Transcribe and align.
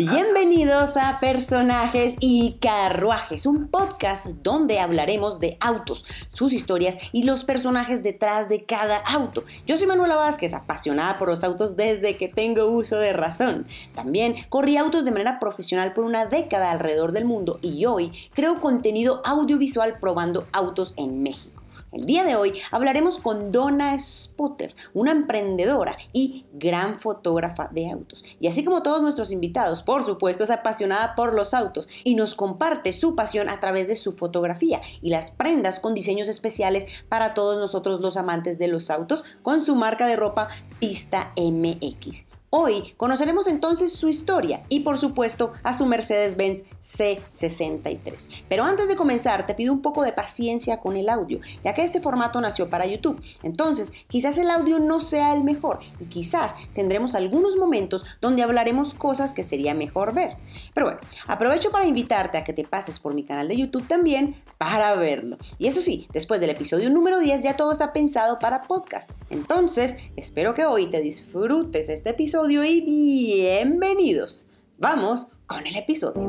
Bienvenidos 0.00 0.96
a 0.96 1.20
Personajes 1.20 2.16
y 2.20 2.56
Carruajes, 2.58 3.44
un 3.44 3.68
podcast 3.68 4.28
donde 4.42 4.80
hablaremos 4.80 5.40
de 5.40 5.58
autos, 5.60 6.06
sus 6.32 6.54
historias 6.54 6.96
y 7.12 7.24
los 7.24 7.44
personajes 7.44 8.02
detrás 8.02 8.48
de 8.48 8.64
cada 8.64 8.96
auto. 8.96 9.44
Yo 9.66 9.76
soy 9.76 9.86
Manuela 9.86 10.16
Vázquez, 10.16 10.54
apasionada 10.54 11.18
por 11.18 11.28
los 11.28 11.44
autos 11.44 11.76
desde 11.76 12.16
que 12.16 12.28
tengo 12.28 12.68
uso 12.68 12.96
de 12.96 13.12
razón. 13.12 13.66
También 13.94 14.36
corrí 14.48 14.78
autos 14.78 15.04
de 15.04 15.12
manera 15.12 15.38
profesional 15.38 15.92
por 15.92 16.06
una 16.06 16.24
década 16.24 16.70
alrededor 16.70 17.12
del 17.12 17.26
mundo 17.26 17.58
y 17.60 17.84
hoy 17.84 18.10
creo 18.32 18.58
contenido 18.58 19.20
audiovisual 19.26 19.98
probando 20.00 20.46
autos 20.54 20.94
en 20.96 21.22
México. 21.22 21.49
El 21.92 22.06
día 22.06 22.22
de 22.22 22.36
hoy 22.36 22.60
hablaremos 22.70 23.18
con 23.18 23.50
Donna 23.50 23.98
Spotter, 23.98 24.76
una 24.94 25.10
emprendedora 25.10 25.98
y 26.12 26.46
gran 26.52 27.00
fotógrafa 27.00 27.68
de 27.72 27.90
autos. 27.90 28.22
Y 28.38 28.46
así 28.46 28.64
como 28.64 28.84
todos 28.84 29.02
nuestros 29.02 29.32
invitados, 29.32 29.82
por 29.82 30.04
supuesto, 30.04 30.44
es 30.44 30.50
apasionada 30.50 31.16
por 31.16 31.34
los 31.34 31.52
autos 31.52 31.88
y 32.04 32.14
nos 32.14 32.36
comparte 32.36 32.92
su 32.92 33.16
pasión 33.16 33.48
a 33.48 33.58
través 33.58 33.88
de 33.88 33.96
su 33.96 34.12
fotografía 34.12 34.80
y 35.02 35.10
las 35.10 35.32
prendas 35.32 35.80
con 35.80 35.94
diseños 35.94 36.28
especiales 36.28 36.86
para 37.08 37.34
todos 37.34 37.58
nosotros 37.58 38.00
los 38.00 38.16
amantes 38.16 38.56
de 38.58 38.68
los 38.68 38.88
autos 38.88 39.24
con 39.42 39.60
su 39.60 39.74
marca 39.74 40.06
de 40.06 40.14
ropa 40.14 40.48
Pista 40.78 41.32
MX. 41.36 42.39
Hoy 42.52 42.94
conoceremos 42.96 43.46
entonces 43.46 43.92
su 43.92 44.08
historia 44.08 44.64
y 44.68 44.80
por 44.80 44.98
supuesto 44.98 45.52
a 45.62 45.72
su 45.72 45.86
Mercedes-Benz 45.86 46.64
C63. 46.82 48.28
Pero 48.48 48.64
antes 48.64 48.88
de 48.88 48.96
comenzar 48.96 49.46
te 49.46 49.54
pido 49.54 49.72
un 49.72 49.82
poco 49.82 50.02
de 50.02 50.12
paciencia 50.12 50.80
con 50.80 50.96
el 50.96 51.08
audio, 51.10 51.38
ya 51.62 51.74
que 51.74 51.84
este 51.84 52.00
formato 52.00 52.40
nació 52.40 52.68
para 52.68 52.86
YouTube. 52.86 53.22
Entonces 53.44 53.92
quizás 54.08 54.36
el 54.36 54.50
audio 54.50 54.80
no 54.80 54.98
sea 54.98 55.32
el 55.32 55.44
mejor 55.44 55.78
y 56.00 56.06
quizás 56.06 56.56
tendremos 56.74 57.14
algunos 57.14 57.56
momentos 57.56 58.04
donde 58.20 58.42
hablaremos 58.42 58.94
cosas 58.94 59.32
que 59.32 59.44
sería 59.44 59.72
mejor 59.72 60.12
ver. 60.12 60.36
Pero 60.74 60.86
bueno, 60.86 61.00
aprovecho 61.28 61.70
para 61.70 61.86
invitarte 61.86 62.36
a 62.36 62.42
que 62.42 62.52
te 62.52 62.64
pases 62.64 62.98
por 62.98 63.14
mi 63.14 63.22
canal 63.22 63.46
de 63.46 63.58
YouTube 63.58 63.86
también 63.86 64.42
para 64.58 64.96
verlo. 64.96 65.38
Y 65.60 65.68
eso 65.68 65.82
sí, 65.82 66.08
después 66.12 66.40
del 66.40 66.50
episodio 66.50 66.90
número 66.90 67.20
10 67.20 67.44
ya 67.44 67.54
todo 67.54 67.70
está 67.70 67.92
pensado 67.92 68.40
para 68.40 68.62
podcast. 68.62 69.08
Entonces 69.30 69.96
espero 70.16 70.52
que 70.52 70.66
hoy 70.66 70.90
te 70.90 71.00
disfrutes 71.00 71.88
este 71.88 72.10
episodio 72.10 72.39
y 72.48 72.80
bienvenidos. 72.80 74.46
Vamos 74.78 75.26
con 75.46 75.66
el 75.66 75.76
episodio. 75.76 76.28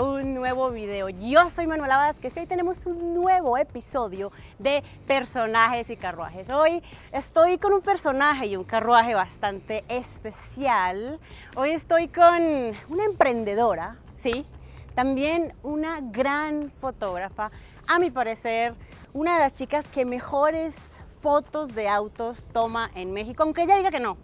Un 0.00 0.34
nuevo 0.34 0.70
video. 0.70 1.08
Yo 1.08 1.50
soy 1.54 1.66
Manuela 1.66 1.96
Vázquez 1.96 2.36
y 2.36 2.40
hoy 2.40 2.46
tenemos 2.46 2.84
un 2.84 3.14
nuevo 3.14 3.56
episodio 3.56 4.32
de 4.58 4.82
personajes 5.06 5.88
y 5.88 5.96
carruajes. 5.96 6.50
Hoy 6.50 6.82
estoy 7.12 7.58
con 7.58 7.72
un 7.72 7.80
personaje 7.80 8.46
y 8.46 8.56
un 8.56 8.64
carruaje 8.64 9.14
bastante 9.14 9.84
especial. 9.88 11.20
Hoy 11.54 11.70
estoy 11.70 12.08
con 12.08 12.42
una 12.88 13.04
emprendedora, 13.04 13.96
¿sí? 14.22 14.44
También 14.94 15.52
una 15.62 16.00
gran 16.00 16.72
fotógrafa. 16.80 17.50
A 17.86 17.98
mi 17.98 18.10
parecer, 18.10 18.74
una 19.12 19.34
de 19.34 19.40
las 19.40 19.54
chicas 19.54 19.86
que 19.88 20.04
mejores 20.04 20.74
fotos 21.20 21.72
de 21.74 21.88
autos 21.88 22.44
toma 22.52 22.90
en 22.94 23.12
México, 23.12 23.44
aunque 23.44 23.62
ella 23.62 23.76
diga 23.76 23.90
que 23.90 24.00
no, 24.00 24.16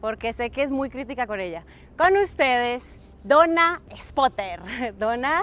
porque 0.00 0.32
sé 0.32 0.50
que 0.50 0.62
es 0.62 0.70
muy 0.70 0.88
crítica 0.88 1.26
con 1.26 1.40
ella. 1.40 1.64
Con 1.98 2.16
ustedes, 2.16 2.82
Donna 3.24 3.80
Spotter. 4.08 4.60
Donna, 4.98 5.42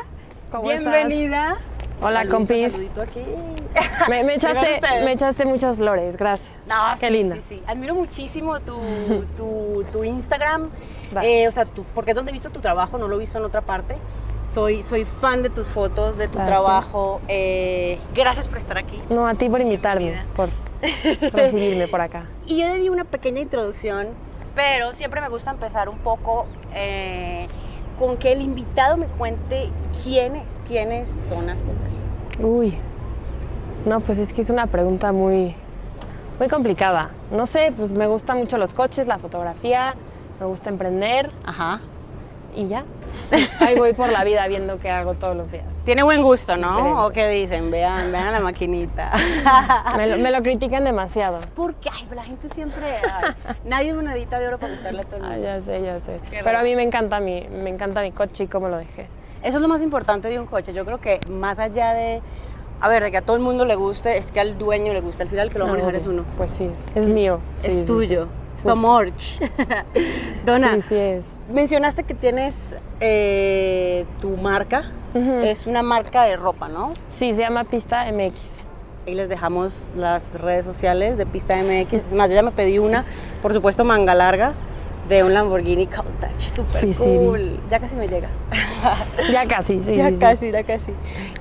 bienvenida. 0.64 1.58
Hola, 2.00 2.20
Saludito, 2.24 2.36
compis. 2.36 2.72
saludito 2.74 3.02
aquí. 3.02 3.22
Me, 4.10 4.24
me 4.24 4.36
echaste, 4.36 4.80
me 5.04 5.12
echaste 5.14 5.46
muchas 5.46 5.78
flores, 5.78 6.16
gracias. 6.16 6.50
No, 6.68 6.76
Qué 7.00 7.08
sí, 7.08 7.14
linda. 7.14 7.36
Sí, 7.38 7.42
sí. 7.50 7.64
Admiro 7.66 7.96
muchísimo 7.96 8.60
tu, 8.60 8.76
tu, 9.38 9.84
tu 9.92 10.04
Instagram. 10.04 10.70
Eh, 11.24 11.48
o 11.48 11.52
sea, 11.52 11.66
tu- 11.66 11.84
porque 11.96 12.12
es 12.12 12.16
donde 12.16 12.30
he 12.32 12.34
visto 12.34 12.50
tu 12.52 12.60
trabajo, 12.60 12.98
no 13.00 13.08
lo 13.08 13.16
he 13.16 13.20
visto 13.20 13.40
en 13.40 13.46
otra 13.46 13.62
parte. 13.62 13.98
Soy, 14.54 14.84
soy 14.84 15.06
fan 15.06 15.42
de 15.44 15.50
tus 15.50 15.70
fotos, 15.72 16.18
de 16.18 16.28
tu 16.28 16.36
Gracias. 16.38 16.48
trabajo. 16.48 17.22
Eh, 17.28 18.00
gracias 18.14 18.48
por 18.48 18.58
estar 18.60 18.78
aquí. 18.78 19.02
No, 19.10 19.28
a 19.28 19.34
ti 19.34 19.50
por 19.50 19.62
invitarme, 19.62 20.22
por 20.36 20.50
recibirme 21.34 21.88
por 21.88 22.02
acá. 22.02 22.26
Y 22.46 22.60
yo 22.62 22.68
le 22.68 22.76
di 22.80 22.90
una 22.90 23.04
pequeña 23.06 23.40
introducción, 23.42 24.08
pero 24.56 24.94
siempre 24.94 25.20
me 25.22 25.30
gusta 25.30 25.52
empezar 25.52 25.90
un 25.90 25.98
poco 26.00 26.46
eh, 26.74 27.48
con 27.98 28.18
que 28.18 28.32
el 28.32 28.42
invitado 28.42 28.98
me 28.98 29.08
cuente 29.08 29.70
quién 30.04 30.36
es, 30.36 30.64
quién 30.68 30.92
es 30.92 31.22
Donna 31.30 31.56
Spotter. 31.56 32.46
Uy. 32.46 32.78
No, 33.86 34.02
pues 34.02 34.18
es 34.20 34.34
que 34.34 34.42
es 34.42 34.50
una 34.50 34.68
pregunta 34.68 35.12
muy, 35.12 35.56
muy 36.40 36.48
complicada. 36.50 37.12
No 37.32 37.48
sé, 37.48 37.74
pues 37.76 37.92
me 37.92 38.08
gustan 38.08 38.38
mucho 38.38 38.58
los 38.58 38.74
coches, 38.74 39.08
la 39.08 39.18
fotografía, 39.18 39.96
me 40.40 40.46
gusta 40.46 40.70
emprender 40.70 41.32
Ajá. 41.46 41.80
y 42.56 42.68
ya. 42.68 42.84
Ahí 43.60 43.78
voy 43.78 43.94
por 43.94 44.10
la 44.10 44.24
vida 44.24 44.48
viendo 44.48 44.80
qué 44.80 44.90
hago 44.90 45.14
todos 45.16 45.36
los 45.36 45.52
días. 45.52 45.66
Tiene 45.86 46.04
buen 46.04 46.22
gusto, 46.24 46.56
¿no? 46.58 46.76
Diferente. 46.78 47.02
¿O 47.02 47.10
qué 47.12 47.30
dicen? 47.30 47.72
Vean, 47.72 48.12
vean 48.12 48.28
a 48.28 48.32
la 48.32 48.40
maquinita. 48.40 49.12
Me 49.98 50.08
lo, 50.08 50.18
me 50.18 50.32
lo 50.32 50.42
critican 50.42 50.84
demasiado. 50.84 51.40
Porque 51.56 51.90
ay, 51.92 52.08
la 52.16 52.24
gente 52.24 52.50
siempre. 52.50 52.98
ay, 52.98 53.34
nadie 53.66 53.90
es 53.90 53.96
monedita 53.96 54.40
de 54.40 54.48
oro 54.48 54.58
para 54.58 54.74
gustarle 54.74 55.02
a 55.02 55.04
todo 55.06 55.16
el 55.18 55.22
mundo. 55.24 55.38
ya 55.42 55.62
sé, 55.62 55.82
ya 55.82 56.00
sé. 56.00 56.20
Qué 56.30 56.38
Pero 56.44 56.50
a 56.50 56.54
raro. 56.54 56.66
mí 56.66 56.76
me 56.76 56.84
encanta 56.84 57.20
mi, 57.20 57.48
me 57.50 57.70
encanta 57.70 58.02
mi 58.02 58.12
coche 58.12 58.44
y 58.46 58.48
cómo 58.48 58.68
lo 58.70 58.78
dejé. 58.78 59.08
Eso 59.44 59.58
es 59.58 59.62
lo 59.62 59.68
más 59.68 59.82
importante 59.82 60.28
de 60.30 60.40
un 60.40 60.46
coche. 60.48 60.74
Yo 60.74 60.84
creo 60.86 61.00
que 61.00 61.20
más 61.30 61.60
allá 61.60 61.94
de. 61.94 62.22
A 62.82 62.90
ver, 62.90 63.04
de 63.04 63.12
que 63.12 63.18
a 63.18 63.22
todo 63.22 63.36
el 63.38 63.42
mundo 63.42 63.66
le 63.66 63.76
guste, 63.76 64.18
es 64.18 64.32
que 64.32 64.40
al 64.40 64.58
dueño 64.58 64.94
le 64.94 65.02
gusta. 65.02 65.24
Al 65.24 65.30
final, 65.30 65.50
que 65.50 65.58
lo 65.60 65.66
va 65.66 65.72
a 65.72 65.74
manejar 65.74 65.96
es 65.96 66.06
uno. 66.08 66.26
Pues 66.38 66.52
sí, 66.52 66.66
es, 66.66 66.86
es 67.04 67.10
mío. 67.10 67.40
Sí, 67.62 67.68
sí, 67.68 67.72
es 67.74 67.80
sí. 67.82 67.86
tuyo. 67.86 68.28
Es 68.58 68.64
tu 68.64 68.72
amor. 68.72 69.12
Donna, 70.46 70.76
Sí, 70.76 70.82
sí 70.90 70.96
es. 70.96 71.26
Mencionaste 71.52 72.04
que 72.04 72.14
tienes 72.14 72.56
eh, 73.00 74.06
tu 74.22 74.38
marca. 74.38 74.84
Es 75.44 75.66
una 75.66 75.82
marca 75.82 76.24
de 76.26 76.36
ropa, 76.36 76.68
¿no? 76.68 76.94
Sí, 77.10 77.32
se 77.34 77.40
llama 77.40 77.64
Pista 77.64 78.06
MX. 78.12 78.66
Ahí 79.08 79.16
les 79.16 79.28
dejamos 79.30 79.74
las 79.96 80.22
redes 80.34 80.64
sociales 80.66 81.18
de 81.18 81.26
Pista 81.26 81.56
MX. 81.56 82.12
Más, 82.12 82.30
yo 82.30 82.36
ya 82.36 82.44
me 82.44 82.52
pedí 82.52 82.78
una, 82.78 83.04
por 83.42 83.52
supuesto, 83.54 83.84
manga 83.84 84.14
larga, 84.14 84.52
de 85.10 85.24
un 85.24 85.34
Lamborghini 85.34 85.88
Countach. 85.88 86.40
Súper 86.40 86.82
Sí, 86.82 86.94
sí. 86.94 86.98
cool. 86.98 87.60
Ya 87.72 87.80
casi 87.80 87.96
me 87.96 88.08
llega. 88.08 88.28
Ya 89.32 89.46
casi, 89.48 89.82
sí. 89.84 89.96
ya 89.96 90.10
sí, 90.10 90.16
sí. 90.16 90.20
casi, 90.20 90.52
ya 90.52 90.64
casi. 90.64 90.92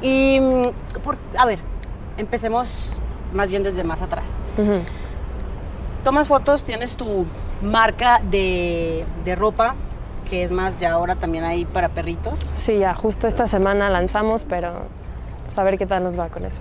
Y, 0.01 0.41
mm, 0.41 1.01
por- 1.05 1.19
a 1.37 1.45
ver, 1.45 1.59
empecemos 2.17 2.69
más 3.35 3.49
bien 3.49 3.63
desde 3.63 3.85
más 3.85 4.01
atrás. 4.01 4.25
Tomas 6.03 6.29
fotos, 6.29 6.63
tienes 6.63 6.97
tu 6.97 7.27
marca 7.61 8.21
de, 8.31 9.05
de 9.25 9.35
ropa, 9.35 9.75
que 10.29 10.43
es 10.45 10.51
más, 10.51 10.79
ya 10.81 10.93
ahora 10.93 11.15
también 11.17 11.45
hay 11.45 11.65
para 11.65 11.89
perritos. 11.89 12.39
Sí, 12.57 12.79
ya 12.79 12.95
justo 12.95 13.27
esta 13.27 13.47
semana 13.47 13.89
lanzamos, 13.91 14.45
pero 14.49 14.73
pues, 15.47 15.59
a 15.59 15.63
ver 15.65 15.79
qué 15.79 15.87
tal 15.87 16.05
nos 16.05 16.19
va 16.19 16.29
con 16.29 16.45
eso. 16.45 16.61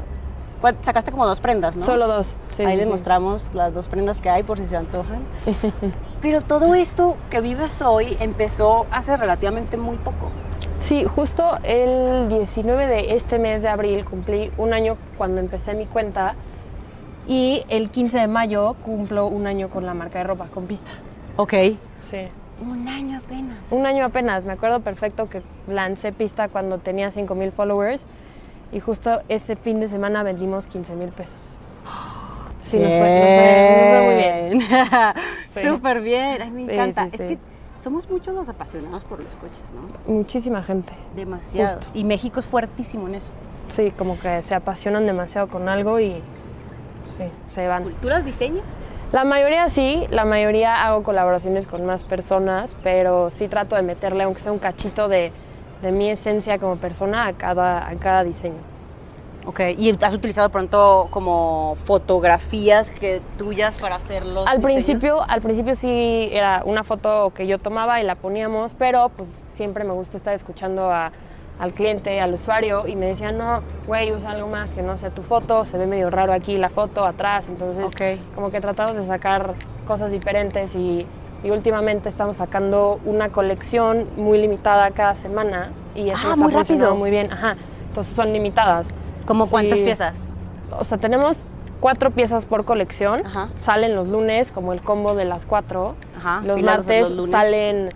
¿Cuál- 0.61 0.77
Sacaste 0.81 1.11
como 1.11 1.25
dos 1.27 1.39
prendas, 1.41 1.75
¿no? 1.75 1.85
Solo 1.85 2.07
dos. 2.07 2.31
Sí, 2.55 2.63
Ahí 2.63 2.71
sí, 2.73 2.77
les 2.77 2.85
sí. 2.85 2.91
mostramos 2.91 3.41
las 3.53 3.73
dos 3.73 3.87
prendas 3.87 4.19
que 4.21 4.29
hay 4.29 4.43
por 4.43 4.57
si 4.57 4.67
se 4.67 4.77
antojan. 4.77 5.19
Pero 6.21 6.41
todo 6.41 6.73
esto 6.75 7.17
que 7.29 7.41
vives 7.41 7.81
hoy 7.81 8.15
empezó 8.19 8.85
hace 8.89 9.17
relativamente 9.17 9.75
muy 9.77 9.97
poco. 9.97 10.29
Sí, 10.79 11.03
justo 11.05 11.57
el 11.63 12.29
19 12.29 12.87
de 12.87 13.15
este 13.15 13.37
mes 13.39 13.61
de 13.63 13.67
abril 13.69 14.05
cumplí 14.05 14.51
un 14.57 14.73
año 14.73 14.97
cuando 15.17 15.39
empecé 15.41 15.73
mi 15.73 15.85
cuenta 15.85 16.35
y 17.27 17.63
el 17.69 17.89
15 17.89 18.19
de 18.19 18.27
mayo 18.27 18.75
cumplo 18.85 19.25
un 19.27 19.47
año 19.47 19.69
con 19.69 19.85
la 19.85 19.93
marca 19.93 20.19
de 20.19 20.25
ropa, 20.25 20.45
con 20.53 20.65
pista. 20.67 20.91
Ok. 21.37 21.53
Sí. 22.01 22.27
Un 22.61 22.87
año 22.87 23.17
apenas. 23.23 23.57
Un 23.71 23.85
año 23.85 24.05
apenas, 24.05 24.45
me 24.45 24.53
acuerdo 24.53 24.79
perfecto 24.79 25.27
que 25.29 25.41
lancé 25.67 26.11
pista 26.11 26.47
cuando 26.47 26.77
tenía 26.77 27.11
5 27.11 27.35
mil 27.35 27.51
followers 27.51 28.05
y 28.71 28.79
justo 28.79 29.21
ese 29.29 29.55
fin 29.55 29.79
de 29.79 29.87
semana 29.87 30.23
vendimos 30.23 30.65
15 30.67 30.95
mil 30.95 31.09
pesos. 31.09 31.37
Sí, 32.65 32.77
nos 32.79 32.87
fue, 32.87 32.99
nos 32.99 33.39
fue- 33.39 33.77
nos 33.79 33.89
fue 33.89 34.05
muy 34.05 34.15
bien. 34.15 34.61
Sí. 35.53 35.61
Súper 35.67 36.01
bien. 36.01 36.41
Ay, 36.41 36.51
me 36.51 36.65
Sí, 36.65 36.71
encanta. 36.73 37.03
sí, 37.09 37.09
es 37.13 37.17
que 37.21 37.37
somos 37.83 38.09
muchos 38.09 38.33
los 38.35 38.49
apasionados 38.49 39.03
por 39.05 39.19
los 39.19 39.29
coches, 39.35 39.61
¿no? 40.07 40.13
Muchísima 40.13 40.63
gente. 40.63 40.91
Demasiado. 41.15 41.77
Justo. 41.77 41.91
Y 41.93 42.03
México 42.03 42.39
es 42.41 42.45
fuertísimo 42.45 43.07
en 43.07 43.15
eso. 43.15 43.27
Sí, 43.69 43.91
como 43.91 44.19
que 44.19 44.41
se 44.41 44.53
apasionan 44.55 45.05
demasiado 45.05 45.47
con 45.47 45.69
algo 45.69 45.99
y 45.99 46.13
sí, 47.17 47.23
se 47.53 47.67
van. 47.67 47.85
¿Tú 48.01 48.09
las 48.09 48.25
diseñas? 48.25 48.63
La 49.15 49.23
mayoría 49.23 49.69
sí, 49.69 50.05
la 50.09 50.25
mayoría 50.25 50.85
hago 50.85 51.01
colaboraciones 51.03 51.67
con 51.67 51.85
más 51.85 52.03
personas, 52.03 52.75
pero 52.83 53.29
sí 53.29 53.47
trato 53.47 53.77
de 53.77 53.81
meterle, 53.81 54.23
aunque 54.23 54.41
sea 54.41 54.51
un 54.51 54.59
cachito 54.59 55.07
de, 55.07 55.31
de 55.81 55.93
mi 55.93 56.09
esencia 56.09 56.59
como 56.59 56.75
persona 56.75 57.25
a 57.25 57.31
cada, 57.31 57.87
a 57.87 57.95
cada 57.95 58.25
diseño. 58.25 58.57
Ok, 59.45 59.61
¿y 59.77 59.97
has 60.03 60.13
utilizado 60.13 60.49
pronto 60.49 61.07
como 61.11 61.77
fotografías 61.85 62.91
que 62.91 63.21
tuyas 63.37 63.73
para 63.75 63.95
hacer 63.95 64.25
los 64.25 64.45
Al 64.47 64.57
diseños? 64.57 64.83
principio, 64.83 65.25
al 65.25 65.41
principio 65.41 65.75
sí 65.75 66.27
era 66.33 66.63
una 66.65 66.83
foto 66.83 67.31
que 67.33 67.47
yo 67.47 67.57
tomaba 67.57 68.01
y 68.01 68.03
la 68.03 68.15
poníamos, 68.15 68.75
pero 68.77 69.07
pues 69.15 69.29
siempre 69.53 69.85
me 69.85 69.93
gusta 69.93 70.17
estar 70.17 70.33
escuchando 70.33 70.91
a, 70.91 71.13
al 71.59 71.73
cliente, 71.73 72.19
al 72.19 72.33
usuario, 72.33 72.85
y 72.87 72.95
me 72.95 73.05
decían, 73.07 73.37
no, 73.37 73.61
güey, 73.87 74.11
usa 74.11 74.31
algo 74.31 74.47
más 74.47 74.69
que 74.71 74.81
no 74.81 74.97
sea 74.97 75.09
tu 75.09 75.21
foto, 75.23 75.63
se 75.65 75.77
ve 75.77 75.85
medio 75.87 76.09
raro 76.09 76.33
aquí 76.33 76.57
la 76.57 76.69
foto 76.69 77.05
atrás, 77.05 77.45
entonces 77.47 77.85
como 78.35 78.51
que 78.51 78.59
tratamos 78.59 78.95
de 78.97 79.05
sacar 79.05 79.53
cosas 79.87 80.11
diferentes 80.11 80.75
y, 80.75 81.05
y 81.43 81.51
últimamente 81.51 82.09
estamos 82.09 82.37
sacando 82.37 82.99
una 83.05 83.29
colección 83.29 84.07
muy 84.17 84.37
limitada 84.39 84.91
cada 84.91 85.15
semana 85.15 85.69
y 85.95 86.09
eso 86.09 86.19
Ah, 86.25 86.29
nos 86.31 86.39
muy 86.39 86.53
ha 86.53 86.57
funcionado 86.57 86.89
rápido. 86.91 86.99
muy 86.99 87.09
bien, 87.11 87.31
ajá, 87.31 87.55
entonces 87.87 88.13
son 88.15 88.33
limitadas. 88.33 88.89
¿Cómo 89.25 89.47
cuántas 89.49 89.79
piezas? 89.79 90.15
O 90.77 90.83
sea, 90.83 90.97
tenemos 90.97 91.37
cuatro 91.79 92.11
piezas 92.11 92.45
por 92.45 92.65
colección, 92.65 93.25
Ajá. 93.25 93.49
salen 93.59 93.95
los 93.95 94.09
lunes 94.09 94.51
como 94.51 94.73
el 94.73 94.81
combo 94.81 95.15
de 95.15 95.23
las 95.25 95.45
cuatro, 95.45 95.95
Ajá. 96.17 96.41
los 96.43 96.61
martes 96.61 97.09
los 97.11 97.29
salen 97.29 97.91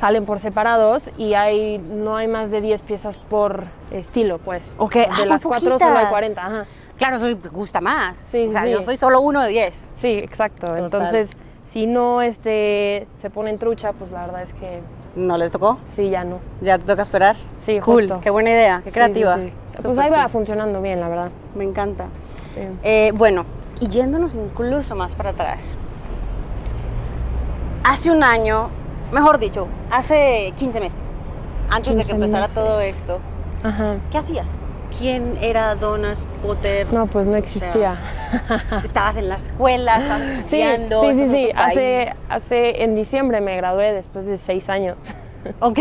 salen 0.00 0.24
por 0.24 0.38
separados 0.38 1.10
y 1.18 1.34
hay 1.34 1.76
no 1.78 2.16
hay 2.16 2.26
más 2.26 2.50
de 2.50 2.62
10 2.62 2.80
piezas 2.82 3.18
por 3.18 3.64
estilo, 3.90 4.38
pues. 4.38 4.74
Ok, 4.78 4.94
De 4.94 5.06
ah, 5.10 5.26
las 5.26 5.42
cuatro 5.42 5.78
solo 5.78 5.90
hay 5.90 6.06
poquitas. 6.06 6.10
40, 6.10 6.46
ajá. 6.46 6.64
Claro, 6.96 7.18
soy, 7.18 7.34
gusta 7.52 7.80
más. 7.82 8.16
Sí, 8.18 8.46
o 8.48 8.52
sea, 8.52 8.62
sí, 8.64 8.70
yo 8.70 8.82
soy 8.82 8.96
solo 8.96 9.20
uno 9.20 9.42
de 9.42 9.48
diez. 9.48 9.74
Sí, 9.96 10.08
exacto. 10.08 10.74
Entonces, 10.76 11.30
si 11.66 11.86
no 11.86 12.22
este 12.22 13.06
se 13.18 13.28
pone 13.30 13.50
en 13.50 13.58
trucha, 13.58 13.92
pues 13.92 14.10
la 14.10 14.22
verdad 14.22 14.42
es 14.42 14.54
que 14.54 14.80
¿No 15.16 15.36
les 15.36 15.52
tocó? 15.52 15.78
sí 15.84 16.08
ya 16.08 16.24
no. 16.24 16.38
Ya 16.62 16.78
te 16.78 16.84
toca 16.84 17.02
esperar. 17.02 17.36
Sí, 17.58 17.78
Cool, 17.80 18.02
justo. 18.02 18.20
qué 18.22 18.30
buena 18.30 18.50
idea, 18.50 18.80
qué 18.82 18.90
Sí, 18.90 18.94
creativa. 18.94 19.36
sí, 19.36 19.52
sí. 19.76 19.82
Pues 19.82 19.98
ahí 19.98 20.08
va 20.10 20.22
cool. 20.22 20.30
funcionando 20.30 20.80
bien, 20.80 20.98
la 21.00 21.08
verdad. 21.08 21.30
Me 21.54 21.64
encanta. 21.64 22.06
Sí. 22.48 22.60
Eh, 22.82 23.12
bueno, 23.14 23.44
y 23.80 23.88
yéndonos 23.88 24.34
incluso 24.34 24.94
más 24.94 25.14
para 25.14 25.30
atrás. 25.30 25.76
Hace 27.84 28.10
un 28.10 28.22
año, 28.22 28.68
mejor 29.12 29.38
dicho, 29.38 29.66
hace 29.90 30.52
15 30.56 30.80
meses, 30.80 31.00
antes 31.70 31.94
de 31.94 32.02
que 32.02 32.10
15 32.10 32.14
empezara 32.14 32.40
meses. 32.42 32.54
todo 32.54 32.80
esto, 32.80 33.18
Ajá. 33.62 33.96
¿qué 34.10 34.18
hacías? 34.18 34.50
¿Quién 34.98 35.38
era 35.40 35.76
Donna 35.76 36.14
Potter? 36.42 36.92
No, 36.92 37.06
pues 37.06 37.26
no 37.26 37.36
existía. 37.36 37.96
¿Estabas 38.84 39.16
en 39.16 39.28
la 39.28 39.36
escuela? 39.36 39.98
¿Estabas 39.98 40.22
Sí, 40.46 40.60
estudiando? 40.60 41.00
sí, 41.02 41.14
sí, 41.14 41.22
¿Estás 41.22 41.26
en 41.26 41.32
sí. 41.32 41.48
otro 41.52 41.64
Hace, 41.64 42.12
hace, 42.28 42.82
en 42.84 42.94
diciembre 42.96 43.40
me 43.40 43.56
gradué 43.56 43.92
después 43.92 44.26
de 44.26 44.36
seis 44.36 44.68
años. 44.68 44.96
Ok. 45.60 45.78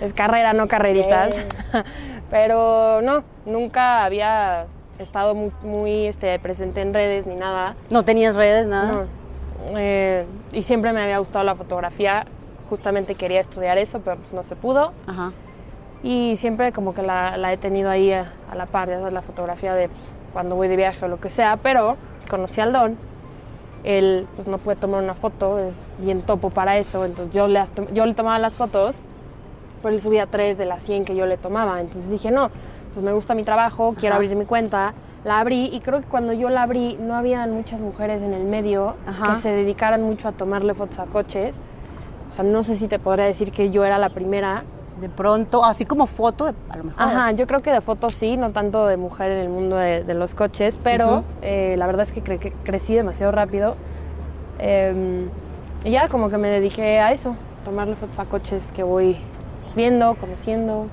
Es 0.00 0.12
carrera, 0.12 0.54
no 0.54 0.66
carreritas. 0.66 1.36
Pero 2.30 3.00
no, 3.00 3.22
nunca 3.46 4.04
había 4.04 4.66
estado 4.98 5.36
muy, 5.36 5.52
muy, 5.62 6.06
este, 6.06 6.36
presente 6.40 6.80
en 6.80 6.92
redes 6.94 7.28
ni 7.28 7.36
nada. 7.36 7.76
¿No 7.90 8.04
tenías 8.04 8.34
redes, 8.34 8.66
nada? 8.66 8.90
No. 8.90 9.23
Eh, 9.76 10.26
y 10.52 10.62
siempre 10.62 10.92
me 10.92 11.02
había 11.02 11.18
gustado 11.18 11.44
la 11.44 11.54
fotografía. 11.54 12.24
Justamente 12.68 13.14
quería 13.14 13.40
estudiar 13.40 13.78
eso, 13.78 14.00
pero 14.00 14.16
pues 14.16 14.32
no 14.32 14.42
se 14.42 14.56
pudo. 14.56 14.92
Ajá. 15.06 15.32
Y 16.02 16.36
siempre 16.36 16.72
como 16.72 16.94
que 16.94 17.02
la, 17.02 17.36
la 17.36 17.52
he 17.52 17.56
tenido 17.56 17.90
ahí 17.90 18.12
a, 18.12 18.32
a 18.50 18.54
la 18.54 18.66
par, 18.66 18.88
ya 18.88 18.98
sabes, 18.98 19.12
la 19.12 19.22
fotografía 19.22 19.74
de 19.74 19.88
pues, 19.88 20.10
cuando 20.32 20.54
voy 20.56 20.68
de 20.68 20.76
viaje 20.76 21.04
o 21.04 21.08
lo 21.08 21.18
que 21.18 21.30
sea. 21.30 21.56
Pero 21.56 21.96
conocí 22.28 22.60
al 22.60 22.72
Don. 22.72 22.96
Él 23.84 24.26
pues 24.34 24.48
no 24.48 24.56
puede 24.58 24.76
tomar 24.76 25.02
una 25.02 25.14
foto, 25.14 25.58
es 25.58 25.84
bien 25.98 26.22
topo 26.22 26.50
para 26.50 26.78
eso. 26.78 27.04
Entonces 27.04 27.34
yo 27.34 27.48
le, 27.48 27.62
yo 27.92 28.06
le 28.06 28.14
tomaba 28.14 28.38
las 28.38 28.54
fotos, 28.56 28.98
pero 29.82 29.94
él 29.94 30.00
subía 30.00 30.26
tres 30.26 30.56
de 30.56 30.64
las 30.64 30.82
100 30.82 31.04
que 31.04 31.14
yo 31.14 31.26
le 31.26 31.36
tomaba. 31.36 31.80
Entonces 31.80 32.10
dije, 32.10 32.30
no, 32.30 32.50
pues 32.94 33.04
me 33.04 33.12
gusta 33.12 33.34
mi 33.34 33.44
trabajo, 33.44 33.94
quiero 33.98 34.14
Ajá. 34.14 34.22
abrir 34.22 34.36
mi 34.36 34.46
cuenta. 34.46 34.94
La 35.24 35.40
abrí 35.40 35.70
y 35.72 35.80
creo 35.80 36.00
que 36.00 36.06
cuando 36.06 36.32
yo 36.34 36.50
la 36.50 36.62
abrí 36.62 36.96
no 37.00 37.14
había 37.14 37.46
muchas 37.46 37.80
mujeres 37.80 38.22
en 38.22 38.34
el 38.34 38.44
medio 38.44 38.94
Ajá. 39.06 39.34
que 39.34 39.40
se 39.40 39.48
dedicaran 39.50 40.02
mucho 40.02 40.28
a 40.28 40.32
tomarle 40.32 40.74
fotos 40.74 40.98
a 40.98 41.06
coches. 41.06 41.54
O 42.30 42.34
sea, 42.34 42.44
no 42.44 42.62
sé 42.64 42.76
si 42.76 42.88
te 42.88 42.98
podría 42.98 43.24
decir 43.24 43.50
que 43.52 43.70
yo 43.70 43.84
era 43.84 43.98
la 43.98 44.10
primera, 44.10 44.64
De 45.00 45.08
pronto, 45.08 45.64
así 45.64 45.84
como 45.86 46.06
foto, 46.06 46.52
a 46.68 46.76
lo 46.76 46.84
mejor. 46.84 47.02
Ajá, 47.02 47.32
yo 47.32 47.46
creo 47.48 47.60
que 47.62 47.72
de 47.72 47.80
fotos 47.80 48.14
sí, 48.14 48.36
no 48.36 48.50
tanto 48.52 48.86
de 48.86 48.96
mujer 48.96 49.32
en 49.32 49.38
el 49.38 49.48
mundo 49.48 49.76
de, 49.76 50.04
de 50.04 50.14
los 50.14 50.34
coches, 50.36 50.78
pero 50.84 51.06
Ujú. 51.18 51.24
eh, 51.42 51.74
la 51.76 51.86
verdad 51.86 52.02
es 52.06 52.12
que, 52.12 52.22
cre- 52.22 52.38
que 52.38 52.52
crecí 52.52 52.94
demasiado 52.94 53.32
rápido. 53.32 53.74
Eh, 54.60 55.26
y 55.84 55.90
ya 55.90 56.08
como 56.08 56.28
que 56.30 56.38
me 56.38 56.48
dediqué 56.48 57.00
a 57.00 57.12
eso, 57.12 57.34
tomarle 57.64 57.96
fotos 57.96 58.18
a 58.18 58.24
coches 58.26 58.70
que 58.72 58.82
voy 58.82 59.16
viendo, 59.74 60.14
conociendo. 60.14 60.86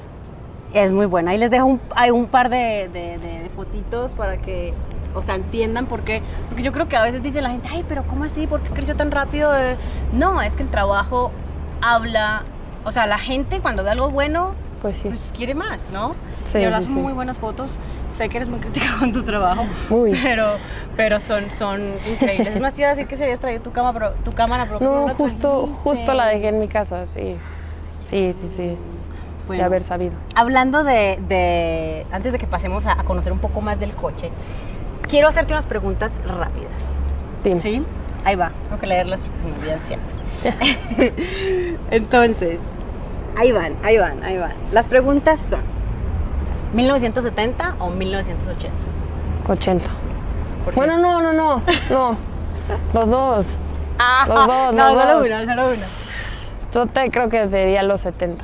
Es 0.74 0.92
muy 0.92 1.06
buena. 1.06 1.32
Ahí 1.32 1.38
les 1.38 1.52
dejo 1.52 1.66
un, 1.66 1.80
hay 1.96 2.12
un 2.12 2.26
par 2.28 2.50
de- 2.50 2.90
de- 2.92 3.18
de 3.20 3.41
fotitos 3.66 4.12
para 4.14 4.38
que, 4.38 4.74
o 5.14 5.22
sea, 5.22 5.36
entiendan 5.36 5.86
por 5.86 6.02
qué. 6.02 6.22
Porque 6.50 6.64
yo 6.64 6.72
creo 6.72 6.88
que 6.88 6.98
a 6.98 7.04
veces 7.04 7.22
dice 7.22 7.42
la 7.42 7.50
gente, 7.52 7.68
ay, 7.72 7.86
pero 7.88 8.04
¿cómo 8.04 8.24
así? 8.24 8.48
¿Por 8.48 8.62
qué 8.62 8.70
creció 8.72 8.96
tan 8.96 9.12
rápido? 9.12 9.56
Eh, 9.56 9.76
No, 10.14 10.42
es 10.42 10.56
que 10.56 10.64
el 10.64 10.70
trabajo 10.70 11.32
habla, 11.82 12.44
o 12.86 12.92
sea, 12.92 13.06
la 13.06 13.20
gente 13.20 13.60
cuando 13.60 13.84
ve 13.84 13.92
algo 13.92 14.10
bueno, 14.10 14.54
Pues 14.82 14.98
sí. 14.98 15.08
pues 15.10 15.32
quiere 15.36 15.54
más, 15.54 15.90
¿no? 15.92 16.16
Sí, 16.52 16.60
y 16.60 16.64
ahora 16.64 16.82
sí, 16.82 16.90
muy 16.90 17.14
buenas 17.14 17.38
fotos. 17.38 17.70
Sé 18.14 18.28
que 18.30 18.38
eres 18.38 18.50
muy 18.50 18.60
crítica 18.66 18.96
con 19.00 19.14
tu 19.14 19.24
trabajo, 19.24 19.64
pero, 20.24 20.56
pero 20.98 21.20
son, 21.20 21.46
son 21.58 21.94
increíbles. 22.12 22.56
Es 22.56 22.62
más, 22.62 22.74
te 22.74 22.82
iba 22.82 22.90
a 22.90 22.96
decir 22.96 23.08
que 23.08 23.16
se 23.16 23.24
habías 23.24 23.40
traído 23.40 23.62
tu, 23.62 23.72
cama, 23.72 23.94
pero, 23.94 24.12
tu 24.26 24.32
cámara, 24.34 24.66
pero 24.66 24.80
No, 24.80 25.14
justo, 25.16 25.60
trajiste. 25.62 25.84
justo 25.84 26.14
la 26.14 26.26
dejé 26.28 26.48
en 26.50 26.60
mi 26.60 26.68
casa, 26.68 27.06
sí. 27.14 27.38
Sí, 28.10 28.34
sí, 28.42 28.54
sí. 28.58 28.78
Bueno. 29.48 29.62
De 29.62 29.66
haber 29.66 29.82
sabido. 29.84 30.14
Hablando 30.36 30.84
de, 30.84 31.20
de- 31.28 32.06
antes 32.12 32.32
de 32.32 32.38
que 32.40 32.48
pasemos 32.48 32.86
a, 32.86 32.94
a 33.00 33.04
conocer 33.04 33.32
un 33.34 33.40
poco 33.40 33.62
más 33.62 33.80
del 33.80 33.94
coche, 33.94 34.30
quiero 35.10 35.28
hacerte 35.28 35.54
unas 35.54 35.66
preguntas 35.66 36.14
rápidas. 36.26 36.90
Dime. 37.44 37.56
¿Sí? 37.58 37.84
Ahí 38.24 38.36
va, 38.36 38.52
tengo 38.70 38.80
que 38.80 38.88
leerlas 38.88 39.20
porque 39.20 39.38
se 39.40 39.46
me 39.48 39.54
olvidan 39.58 39.80
siempre. 39.82 40.12
Entonces, 41.92 42.60
ahí 43.38 43.52
van, 43.52 43.74
ahí 43.84 43.98
van, 43.98 44.24
ahí 44.24 44.38
van. 44.38 44.54
Las 44.72 44.88
preguntas 44.88 45.40
son, 45.40 45.62
¿1970 46.76 47.76
o 47.80 47.90
1980? 47.90 48.70
80. 49.50 49.86
¿Por 50.66 50.74
qué? 50.74 50.80
Bueno, 50.80 50.98
no, 50.98 51.22
no, 51.22 51.34
no, 51.34 51.62
no. 51.90 52.18
Los 52.94 53.10
dos. 53.10 53.58
Ah, 54.00 54.26
los 54.28 54.48
dos, 54.48 54.74
no, 54.76 54.94
los 54.94 55.02
solo 55.04 55.14
dos. 55.20 55.28
una, 55.28 55.46
solo 55.56 55.68
una. 55.70 55.86
Yo 56.74 56.86
te 56.88 57.12
creo 57.12 57.30
que 57.30 57.48
diría 57.48 57.84
los 57.84 58.06
70s. 58.06 58.38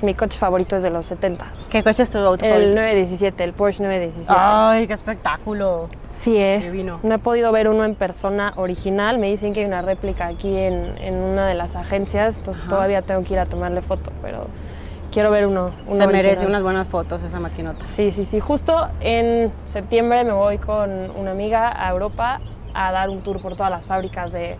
Mi 0.00 0.14
coche 0.14 0.38
favorito 0.38 0.76
es 0.76 0.82
de 0.84 0.90
los 0.90 1.10
70s. 1.10 1.66
¿Qué 1.70 1.82
coche 1.82 2.04
es 2.04 2.10
tu 2.10 2.18
auto 2.18 2.44
El 2.44 2.50
favorito? 2.52 2.74
917, 2.76 3.42
el 3.44 3.52
Porsche 3.52 3.82
917. 3.82 4.32
Ay, 4.36 4.86
qué 4.86 4.92
espectáculo. 4.92 5.88
sí, 6.12 6.36
eh. 6.36 6.60
divino. 6.62 7.00
No 7.02 7.16
he 7.16 7.18
podido 7.18 7.50
ver 7.50 7.68
uno 7.68 7.84
en 7.84 7.96
persona 7.96 8.52
original. 8.56 9.18
Me 9.18 9.26
dicen 9.28 9.52
que 9.52 9.60
hay 9.60 9.66
una 9.66 9.82
réplica 9.82 10.26
aquí 10.28 10.56
en, 10.56 10.96
en 10.98 11.18
una 11.18 11.46
de 11.48 11.54
las 11.54 11.74
agencias, 11.74 12.36
entonces 12.36 12.62
Ajá. 12.62 12.70
todavía 12.70 13.02
tengo 13.02 13.24
que 13.24 13.32
ir 13.34 13.40
a 13.40 13.46
tomarle 13.46 13.82
foto, 13.82 14.12
pero 14.22 14.46
quiero 15.10 15.32
ver 15.32 15.46
uno. 15.46 15.72
uno 15.88 15.96
Se 16.00 16.06
merece 16.06 16.28
original. 16.28 16.48
unas 16.50 16.62
buenas 16.62 16.88
fotos 16.88 17.20
esa 17.24 17.40
maquinota. 17.40 17.84
Sí, 17.96 18.12
sí, 18.12 18.24
sí. 18.24 18.38
Justo 18.38 18.88
en 19.00 19.50
septiembre 19.72 20.22
me 20.22 20.32
voy 20.32 20.58
con 20.58 21.10
una 21.16 21.32
amiga 21.32 21.72
a 21.76 21.90
Europa 21.90 22.40
a 22.72 22.92
dar 22.92 23.10
un 23.10 23.22
tour 23.22 23.40
por 23.42 23.56
todas 23.56 23.70
las 23.72 23.84
fábricas 23.84 24.30
de, 24.32 24.58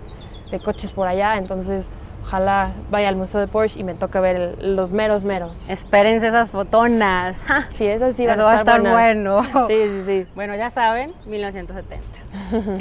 de 0.50 0.58
coches 0.58 0.90
por 0.90 1.06
allá. 1.06 1.36
Entonces, 1.36 1.88
ojalá 2.22 2.72
vaya 2.90 3.08
al 3.08 3.16
Museo 3.16 3.40
de 3.40 3.46
Porsche 3.46 3.80
y 3.80 3.84
me 3.84 3.94
toque 3.94 4.18
ver 4.20 4.36
el- 4.60 4.76
los 4.76 4.90
meros 4.90 5.24
meros. 5.24 5.56
Espérense 5.68 6.28
esas 6.28 6.50
fotonas. 6.50 7.36
Sí, 7.74 7.86
esas 7.86 8.16
sí 8.16 8.26
van 8.26 8.38
Eso 8.38 8.46
va 8.46 8.52
a 8.54 8.58
estar 8.58 8.80
bueno. 8.80 9.42
Sí, 9.68 9.74
sí, 9.84 10.02
sí. 10.06 10.26
Bueno, 10.34 10.54
ya 10.56 10.70
saben, 10.70 11.12
1970. 11.26 12.04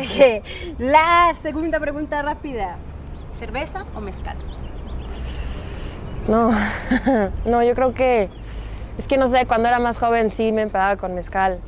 Eh, 0.02 0.42
La 0.80 1.34
segunda 1.42 1.80
pregunta 1.80 2.22
rápida. 2.22 2.76
¿Cerveza 3.40 3.86
o 3.96 4.02
mezcal? 4.02 4.36
No, 6.28 6.52
no, 7.46 7.64
yo 7.64 7.74
creo 7.76 7.94
que 7.94 8.30
es 8.98 9.08
que 9.08 9.18
no 9.18 9.28
sé, 9.28 9.46
cuando 9.46 9.68
era 9.68 9.80
más 9.80 9.98
joven 9.98 10.32
sí 10.32 10.52
me 10.52 10.64
empedaba 10.64 10.98
con 10.98 11.14
mezcal. 11.16 11.60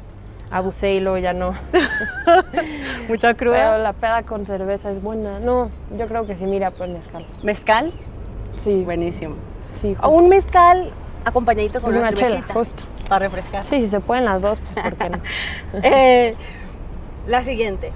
Abusé 0.51 0.93
y 0.95 0.99
luego 0.99 1.17
ya 1.19 1.33
no. 1.33 1.53
Mucha 3.07 3.33
Pero 3.33 3.77
la 3.77 3.93
peda 3.93 4.23
con 4.23 4.45
cerveza 4.45 4.91
es 4.91 5.01
buena. 5.01 5.39
No, 5.39 5.69
yo 5.97 6.07
creo 6.07 6.25
que 6.25 6.35
sí, 6.35 6.45
mira, 6.45 6.71
pues 6.71 6.89
mezcal. 6.89 7.25
¿Mezcal? 7.43 7.93
Sí, 8.63 8.83
Buenísimo. 8.83 9.35
sí, 9.75 9.95
O 10.01 10.07
justo. 10.07 10.09
un 10.09 10.29
mezcal 10.29 10.91
acompañadito 11.23 11.81
con 11.81 11.91
una, 11.91 11.99
una 12.09 12.13
chela, 12.13 12.43
justo. 12.51 12.83
Para 13.07 13.25
refrescar. 13.25 13.63
Sí, 13.65 13.81
si 13.81 13.87
se 13.89 13.99
pueden 13.99 14.25
las 14.25 14.41
dos, 14.41 14.59
pues 14.59 14.85
¿por 14.85 14.95
qué 14.95 15.09
no? 15.09 15.19
Eh, 15.83 16.35
la 17.27 17.43
siguiente. 17.43 17.91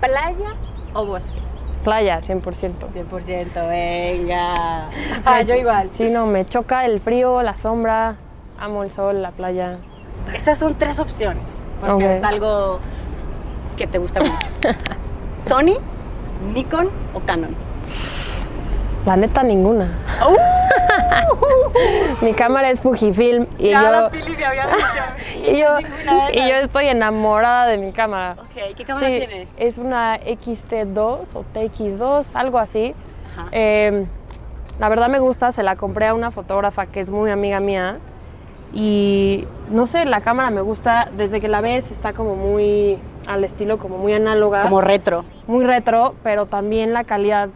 ¿Playa 0.00 0.54
o 0.94 1.04
bosque? 1.06 1.38
Playa, 1.84 2.20
100%. 2.20 2.42
100%, 2.92 3.68
venga. 3.68 4.88
Ah, 5.24 5.42
yo 5.42 5.54
igual. 5.54 5.90
Sí, 5.94 6.10
no, 6.10 6.26
me 6.26 6.44
choca 6.44 6.84
el 6.84 7.00
frío, 7.00 7.42
la 7.42 7.56
sombra, 7.56 8.16
amo 8.58 8.82
el 8.82 8.90
sol, 8.90 9.22
la 9.22 9.30
playa. 9.30 9.78
Estas 10.34 10.58
son 10.58 10.74
tres 10.74 10.98
opciones, 10.98 11.64
porque 11.80 12.12
es 12.14 12.22
algo 12.22 12.78
que 13.76 13.86
te 13.86 13.98
gusta 13.98 14.20
mucho. 14.20 14.32
¿Sony, 15.34 15.74
Nikon 16.54 16.88
o 17.14 17.20
Canon? 17.20 17.54
La 19.04 19.16
neta, 19.16 19.42
ninguna. 19.42 19.98
Mi 22.20 22.32
cámara 22.32 22.70
es 22.70 22.80
Fujifilm 22.80 23.46
y 23.58 23.70
yo, 23.70 24.10
Pili 24.10 24.36
me 24.36 24.44
había 24.44 24.66
dicho. 24.66 25.44
y, 25.52 25.58
yo, 25.58 25.78
y 26.32 26.50
estoy 26.50 26.86
enamorada 26.86 27.66
de 27.66 27.78
mi 27.78 27.92
cámara. 27.92 28.36
Ok, 28.40 28.74
¿qué 28.76 28.84
cámara 28.84 29.06
Sí, 29.06 29.18
tienes? 29.18 29.48
es 29.56 29.78
una 29.78 30.18
XT2 30.18 31.18
o 31.34 31.44
TX2, 31.54 32.26
algo 32.34 32.58
así. 32.58 32.94
Ajá. 33.32 33.48
Eh, 33.52 34.06
La 34.78 34.88
verdad 34.88 35.08
me 35.08 35.18
gusta, 35.18 35.52
se 35.52 35.62
la 35.62 35.76
compré 35.76 36.08
a 36.08 36.14
una 36.14 36.30
fotógrafa 36.30 36.86
que 36.86 37.00
es 37.00 37.10
muy 37.10 37.30
amiga 37.30 37.60
mía. 37.60 37.98
Y 38.78 39.46
no 39.70 39.86
sé, 39.86 40.04
la 40.04 40.20
cámara 40.20 40.50
me 40.50 40.60
gusta, 40.60 41.08
desde 41.16 41.40
que 41.40 41.48
la 41.48 41.62
ves 41.62 41.90
está 41.90 42.12
como 42.12 42.36
muy 42.36 42.98
al 43.26 43.42
estilo, 43.42 43.78
como 43.78 43.96
muy 43.96 44.12
análoga. 44.12 44.62
Como 44.64 44.82
retro. 44.82 45.24
muy 45.46 45.64
retro, 45.64 46.14
pero 46.22 46.44
también 46.44 46.92
la 46.92 47.04
calidad 47.04 47.48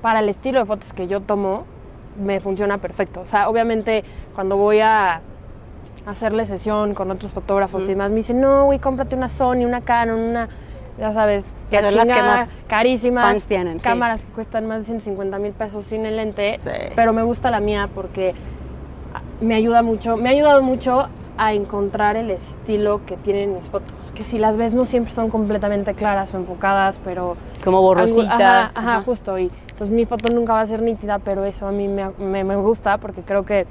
para 0.00 0.20
el 0.20 0.30
estilo 0.30 0.60
de 0.60 0.64
fotos 0.64 0.94
que 0.94 1.06
yo 1.08 1.20
tomo 1.20 1.64
me 2.18 2.40
funciona 2.40 2.78
perfecto. 2.78 3.20
O 3.20 3.26
sea, 3.26 3.50
obviamente 3.50 4.02
cuando 4.34 4.56
voy 4.56 4.80
a 4.80 5.20
hacerle 6.06 6.46
sesión 6.46 6.94
con 6.94 7.10
otros 7.10 7.32
fotógrafos 7.32 7.82
y 7.84 7.88
demás, 7.88 8.08
me 8.10 8.16
dicen, 8.16 8.40
no, 8.40 8.64
güey, 8.64 8.78
cómprate 8.78 9.14
una 9.16 9.28
Sony, 9.28 9.64
una 9.66 9.82
Canon, 9.82 10.18
una, 10.18 10.48
ya 10.98 11.12
sabes, 11.12 11.44
Que 11.70 11.76
son 11.76 11.84
las 11.84 11.94
que 11.94 12.00
chingada, 12.00 12.36
más 12.36 12.48
carísimas, 12.66 13.42
sí. 13.42 13.56
cámaras 13.82 14.22
que 14.22 14.32
cuestan 14.32 14.66
más 14.66 14.78
de 14.80 14.84
150 14.84 15.38
mil 15.38 15.52
pesos 15.52 15.84
sin 15.84 16.06
el 16.06 16.16
lente, 16.16 16.60
Sí. 16.64 16.70
pero 16.96 17.12
me 17.12 17.22
gusta 17.22 17.50
la 17.50 17.60
mía 17.60 17.88
porque 17.94 18.34
me 19.40 19.54
ayuda 19.54 19.82
mucho, 19.82 20.16
me 20.16 20.28
ha 20.28 20.32
ayudado 20.32 20.62
mucho 20.62 21.08
a 21.36 21.52
encontrar 21.52 22.16
el 22.16 22.30
estilo 22.30 23.00
que 23.06 23.16
tienen 23.16 23.54
mis 23.54 23.68
fotos, 23.68 24.12
que 24.14 24.24
si 24.24 24.38
las 24.38 24.56
ves 24.56 24.72
no 24.72 24.84
siempre 24.84 25.12
son 25.12 25.30
completamente 25.30 25.94
claras 25.94 26.32
o 26.32 26.36
enfocadas, 26.36 26.98
pero 27.04 27.36
Como 27.62 27.82
borrositas. 27.82 28.30
ajá, 28.30 28.60
ajá, 28.66 28.70
ajá. 28.74 29.02
justo, 29.02 29.38
y 29.38 29.50
entonces 29.70 29.90
mi 29.94 30.04
foto 30.06 30.30
nunca 30.30 30.52
va 30.52 30.60
a 30.60 30.66
ser 30.66 30.80
nítida, 30.80 31.18
pero 31.18 31.44
eso 31.44 31.66
a 31.66 31.72
mí 31.72 31.88
me, 31.88 32.10
me- 32.18 32.44
me 32.44 32.54
gusta 32.56 32.98
porque 32.98 33.22
creo 33.22 33.44
que 33.44 33.66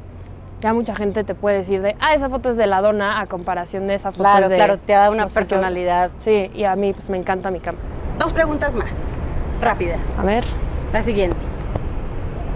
ya 0.60 0.74
mucha 0.74 0.93
gente 0.96 1.24
te 1.24 1.36
puede 1.36 1.58
decir 1.58 1.82
de, 1.82 1.96
ah, 2.01 2.13
esa 2.13 2.29
foto 2.29 2.50
es 2.50 2.58
de 2.58 2.67
la 2.67 2.82
dona 2.82 3.20
a 3.22 3.27
comparación 3.27 3.88
de 3.88 3.96
esa 3.96 4.12
foto 4.12 4.24
Claro, 4.24 4.46
es 4.46 4.50
de 4.50 4.55
claro, 4.58 4.77
te 4.77 4.93
da 4.93 5.10
una 5.10 5.24
no 5.24 5.29
sé 5.29 5.36
qué". 5.36 5.39
personalidad. 5.46 6.12
Sí, 6.20 6.51
y 6.53 6.65
a 6.65 6.75
mí 6.75 6.91
pues 6.93 7.10
me 7.10 7.17
encanta 7.17 7.50
mi 7.51 7.60
cámara. 7.60 7.84
Dos 8.20 8.34
preguntas 8.34 8.75
más, 8.75 9.39
rápidas. 9.62 10.20
A 10.20 10.24
ver, 10.24 10.43
La 10.91 11.01
siguiente. 11.01 11.38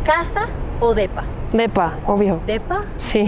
¿Casa 0.06 0.48
o 0.80 0.94
depa? 0.94 1.24
Depa, 1.51 1.94
obvio. 2.06 2.39
¿Depa? 2.46 2.84
Sí. 2.98 3.25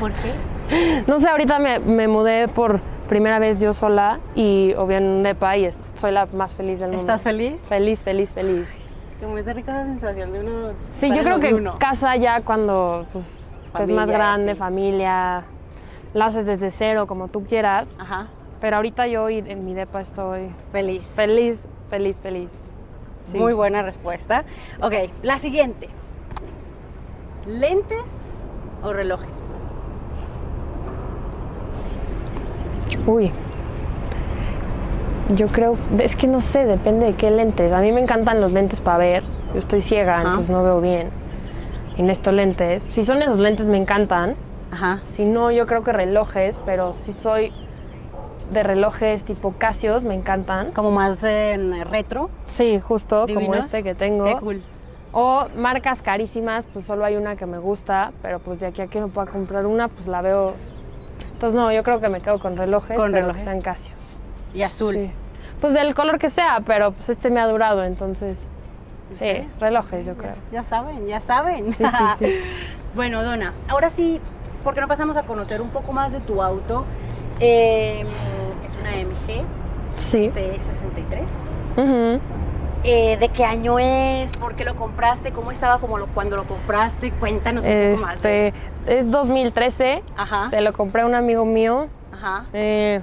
¿Por 0.00 0.12
qué? 0.12 1.02
No 1.06 1.20
sé, 1.20 1.28
ahorita 1.28 1.58
me, 1.58 1.78
me 1.78 2.08
mudé 2.08 2.48
por 2.48 2.80
primera 3.08 3.38
vez 3.38 3.60
yo 3.60 3.72
sola 3.72 4.18
y 4.34 4.74
obvio 4.74 4.98
en 4.98 5.04
un 5.04 5.22
depa 5.22 5.56
y 5.56 5.70
soy 5.98 6.12
la 6.12 6.26
más 6.26 6.54
feliz 6.54 6.80
del 6.80 6.90
mundo. 6.90 7.02
¿Estás 7.02 7.22
feliz? 7.22 7.60
Feliz, 7.68 8.00
feliz, 8.00 8.30
feliz. 8.32 8.66
Como 9.20 9.38
es 9.38 9.46
de 9.46 9.54
rica 9.54 9.84
sensación 9.84 10.32
de 10.32 10.40
uno. 10.40 10.72
Sí, 10.98 11.08
yo 11.14 11.22
creo 11.22 11.40
que 11.40 11.54
uno. 11.54 11.78
casa 11.78 12.16
ya 12.16 12.40
cuando 12.40 13.06
pues, 13.12 13.24
es 13.80 13.90
más 13.90 14.08
grande, 14.08 14.52
sí. 14.52 14.58
familia, 14.58 15.44
la 16.12 16.26
haces 16.26 16.46
desde 16.46 16.70
cero, 16.70 17.06
como 17.06 17.28
tú 17.28 17.44
quieras. 17.44 17.94
Ajá. 17.98 18.28
Pero 18.60 18.76
ahorita 18.76 19.06
yo 19.06 19.28
en 19.28 19.64
mi 19.64 19.74
depa 19.74 20.00
estoy 20.00 20.50
Feliz. 20.72 21.04
feliz, 21.14 21.58
feliz, 21.90 22.18
feliz. 22.20 22.50
Sí. 23.30 23.38
Muy 23.38 23.52
buena 23.52 23.82
respuesta. 23.82 24.44
Ok, 24.80 24.94
la 25.22 25.38
siguiente. 25.38 25.88
¿Lentes 27.46 28.04
o 28.82 28.92
relojes? 28.92 29.50
Uy. 33.06 33.32
Yo 35.34 35.48
creo, 35.48 35.76
es 35.98 36.16
que 36.16 36.26
no 36.26 36.40
sé, 36.40 36.64
depende 36.64 37.06
de 37.06 37.14
qué 37.14 37.30
lentes. 37.30 37.72
A 37.72 37.80
mí 37.80 37.92
me 37.92 38.00
encantan 38.00 38.40
los 38.40 38.52
lentes 38.52 38.80
para 38.80 38.98
ver. 38.98 39.22
Yo 39.52 39.58
estoy 39.58 39.80
ciega, 39.80 40.14
Ajá. 40.14 40.22
entonces 40.28 40.50
no 40.50 40.62
veo 40.62 40.80
bien. 40.80 41.10
En 41.96 42.10
estos 42.10 42.34
lentes, 42.34 42.84
si 42.90 43.04
son 43.04 43.22
esos 43.22 43.38
lentes 43.38 43.68
me 43.68 43.76
encantan. 43.76 44.36
Ajá. 44.70 45.00
Si 45.04 45.24
no, 45.24 45.50
yo 45.50 45.66
creo 45.66 45.84
que 45.84 45.92
relojes, 45.92 46.58
pero 46.66 46.94
si 47.04 47.12
soy 47.14 47.52
de 48.50 48.62
relojes 48.62 49.22
tipo 49.24 49.54
Casios, 49.56 50.02
me 50.02 50.14
encantan. 50.14 50.72
Como 50.72 50.90
más 50.90 51.22
en 51.22 51.84
retro. 51.86 52.30
Sí, 52.48 52.80
justo 52.80 53.26
como 53.32 53.54
este 53.54 53.82
que 53.82 53.94
tengo. 53.94 54.24
Qué 54.24 54.36
cool. 54.36 54.62
O 55.16 55.46
marcas 55.56 56.02
carísimas, 56.02 56.64
pues 56.72 56.84
solo 56.84 57.04
hay 57.04 57.14
una 57.16 57.36
que 57.36 57.46
me 57.46 57.58
gusta, 57.58 58.10
pero 58.20 58.40
pues 58.40 58.58
de 58.58 58.66
aquí 58.66 58.82
a 58.82 58.88
que 58.88 59.00
me 59.00 59.06
pueda 59.06 59.28
comprar 59.28 59.64
una, 59.64 59.86
pues 59.86 60.08
la 60.08 60.20
veo. 60.22 60.54
Entonces 61.34 61.58
no, 61.58 61.70
yo 61.72 61.84
creo 61.84 62.00
que 62.00 62.08
me 62.08 62.20
quedo 62.20 62.40
con 62.40 62.56
relojes, 62.56 62.96
Con 62.96 63.12
pero 63.12 63.26
relojes. 63.26 63.42
que 63.42 63.48
sean 63.48 63.60
Casios. 63.60 63.94
Y 64.54 64.62
azul. 64.62 64.94
Sí. 64.94 65.10
Pues 65.60 65.72
del 65.72 65.94
color 65.94 66.18
que 66.18 66.30
sea, 66.30 66.60
pero 66.66 66.90
pues 66.92 67.08
este 67.10 67.30
me 67.30 67.40
ha 67.40 67.46
durado, 67.46 67.84
entonces. 67.84 68.38
Sí, 69.18 69.46
relojes, 69.60 70.04
yo 70.04 70.16
creo. 70.16 70.34
Ya 70.50 70.64
saben, 70.64 71.06
ya 71.06 71.20
saben. 71.20 71.72
Sí, 71.74 71.84
sí, 71.84 72.04
sí. 72.18 72.26
bueno, 72.96 73.22
Donna, 73.22 73.52
ahora 73.68 73.90
sí, 73.90 74.20
¿por 74.64 74.74
qué 74.74 74.80
no 74.80 74.88
pasamos 74.88 75.16
a 75.16 75.22
conocer 75.22 75.60
un 75.62 75.68
poco 75.70 75.92
más 75.92 76.10
de 76.12 76.18
tu 76.20 76.42
auto? 76.42 76.84
Eh, 77.38 78.04
es 78.66 78.76
una 78.76 78.90
MG 78.96 79.44
Sí. 79.96 80.28
C63. 80.34 81.22
Ujú. 81.76 82.20
Eh, 82.84 83.16
¿De 83.16 83.30
qué 83.30 83.44
año 83.44 83.78
es? 83.78 84.30
¿Por 84.32 84.56
qué 84.56 84.64
lo 84.64 84.74
compraste? 84.76 85.32
¿Cómo 85.32 85.50
estaba 85.50 85.78
como 85.78 85.96
lo- 85.98 86.06
cuando 86.08 86.36
lo 86.36 86.44
compraste? 86.44 87.10
Cuéntanos 87.12 87.64
un 87.64 87.92
poco 87.94 88.02
más 88.06 88.22
de 88.22 88.48
Este, 88.48 88.48
eso. 88.48 88.98
es 89.00 89.10
2013. 89.10 90.02
Ajá, 90.16 90.50
Se 90.50 90.60
lo 90.60 90.72
compré 90.74 91.02
a 91.02 91.06
un 91.06 91.14
amigo 91.14 91.44
mío. 91.46 91.88
ajá. 92.12 92.44
Eh, 92.52 93.00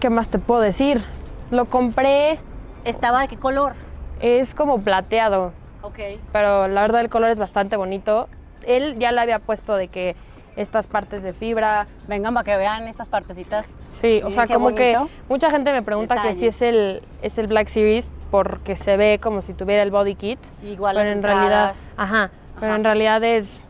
¿Qué 0.00 0.10
más 0.10 0.28
te 0.28 0.38
puedo 0.38 0.60
decir? 0.60 1.02
Lo 1.50 1.64
compré, 1.64 2.38
¿Estaba 2.84 3.22
de 3.22 3.28
qué 3.28 3.36
color? 3.36 3.72
es 4.20 4.54
como 4.54 4.80
plateado, 4.80 5.52
Ok. 5.82 5.98
pero 6.32 6.68
la 6.68 6.82
verdad 6.82 7.00
el 7.00 7.08
color 7.08 7.30
es 7.30 7.38
bastante 7.38 7.76
bonito. 7.76 8.28
Él 8.66 8.96
ya 8.98 9.10
le 9.12 9.20
había 9.22 9.38
puesto 9.40 9.74
de 9.76 9.88
que 9.88 10.14
estas 10.56 10.86
partes 10.86 11.22
de 11.22 11.32
fibra, 11.32 11.86
Vengan 12.08 12.34
para 12.34 12.44
que 12.44 12.56
vean 12.56 12.86
estas 12.88 13.08
partecitas. 13.08 13.66
sí, 13.92 14.20
o 14.24 14.30
sea, 14.30 14.46
como 14.46 14.74
que 14.74 14.96
bonito. 14.96 15.10
mucha 15.28 15.50
gente 15.50 15.72
me 15.72 15.82
pregunta 15.82 16.20
que 16.22 16.34
si 16.34 16.46
es 16.46 16.62
el, 16.62 17.02
es 17.22 17.38
el 17.38 17.46
Black 17.46 17.68
Series 17.68 18.08
porque 18.30 18.76
se 18.76 18.96
ve 18.96 19.18
como 19.22 19.42
si 19.42 19.52
tuviera 19.54 19.82
el 19.82 19.90
body 19.90 20.14
kit, 20.16 20.38
Igual 20.64 20.96
pero 20.96 21.10
en 21.10 21.22
realidad, 21.22 21.70
entradas. 21.70 21.76
ajá, 21.96 22.30
pero 22.56 22.66
Ajá. 22.72 22.76
en 22.76 22.84
realidad 22.84 23.22
es 23.24 23.60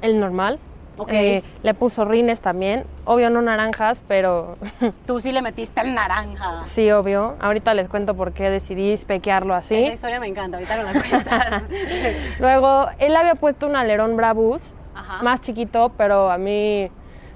el 0.00 0.18
normal. 0.20 0.58
Ok. 1.00 1.10
Eh, 1.12 1.44
le 1.62 1.74
puso 1.74 2.04
rines 2.04 2.40
también, 2.40 2.84
obvio 3.04 3.30
no 3.30 3.40
naranjas, 3.40 4.02
pero 4.08 4.56
Tú 5.06 5.20
sí 5.20 5.30
le 5.30 5.42
metiste 5.42 5.80
el 5.80 5.94
naranja. 5.94 6.64
sí, 6.64 6.90
obvio. 6.90 7.36
Ahorita 7.38 7.72
les 7.74 7.88
cuento 7.88 8.14
por 8.16 8.32
qué 8.32 8.50
decidí 8.50 8.96
spequearlo 8.96 9.54
así. 9.54 9.76
Esa 9.76 9.94
historia 9.94 10.18
me 10.18 10.26
encanta, 10.26 10.56
ahorita 10.56 10.76
no 10.76 10.82
la 10.82 10.92
cuentas. 11.00 11.62
Luego, 12.40 12.88
él 12.98 13.14
había 13.14 13.36
puesto 13.36 13.68
un 13.68 13.76
alerón 13.76 14.16
Brabus, 14.16 14.60
Ajá. 14.98 15.22
más 15.22 15.40
chiquito, 15.40 15.90
pero 15.96 16.30
a 16.30 16.38
mí 16.38 16.90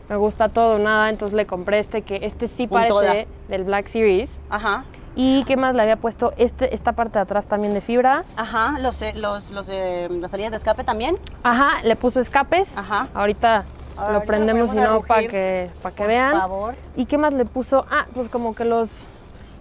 me 0.09 0.16
gusta 0.16 0.49
todo 0.49 0.78
nada, 0.78 1.09
entonces 1.11 1.35
le 1.37 1.47
compré 1.47 1.78
este 1.78 2.02
que 2.02 2.21
este 2.23 2.49
sí 2.49 2.66
parece 2.66 3.26
del 3.49 3.64
Black 3.64 3.87
Series. 3.88 4.31
Ajá. 4.50 4.85
¿Y 5.14 5.45
qué 5.45 5.57
más 5.57 5.75
le 5.75 5.83
había 5.83 5.97
puesto? 5.97 6.33
Este, 6.38 6.75
esta 6.75 6.92
parte 6.92 7.19
de 7.19 7.23
atrás 7.25 7.47
también 7.47 7.75
de 7.75 7.81
fibra. 7.83 8.25
Ajá, 8.37 8.78
los, 8.81 9.00
eh, 9.02 9.12
los, 9.14 9.50
los, 9.50 9.69
eh, 9.71 10.09
las 10.11 10.31
salidas 10.31 10.50
de 10.52 10.57
escape 10.57 10.85
también. 10.85 11.16
Ajá, 11.42 11.83
le 11.85 11.97
puso 11.97 12.19
escapes. 12.21 12.76
Ajá. 12.76 13.09
Ahorita 13.14 13.64
Ahora 13.97 14.14
lo 14.14 14.25
prendemos 14.25 14.75
y 14.75 14.78
no 14.78 15.02
para 15.02 15.28
que, 15.28 15.71
pa' 15.83 15.90
que 15.90 15.99
Por 15.99 16.07
vean. 16.07 16.33
favor. 16.33 16.75
¿Y 16.97 17.04
qué 17.04 17.19
más 17.19 17.35
le 17.35 17.45
puso? 17.45 17.85
Ah, 17.90 18.07
pues 18.14 18.28
como 18.31 18.54
que 18.54 18.64
los 18.64 18.90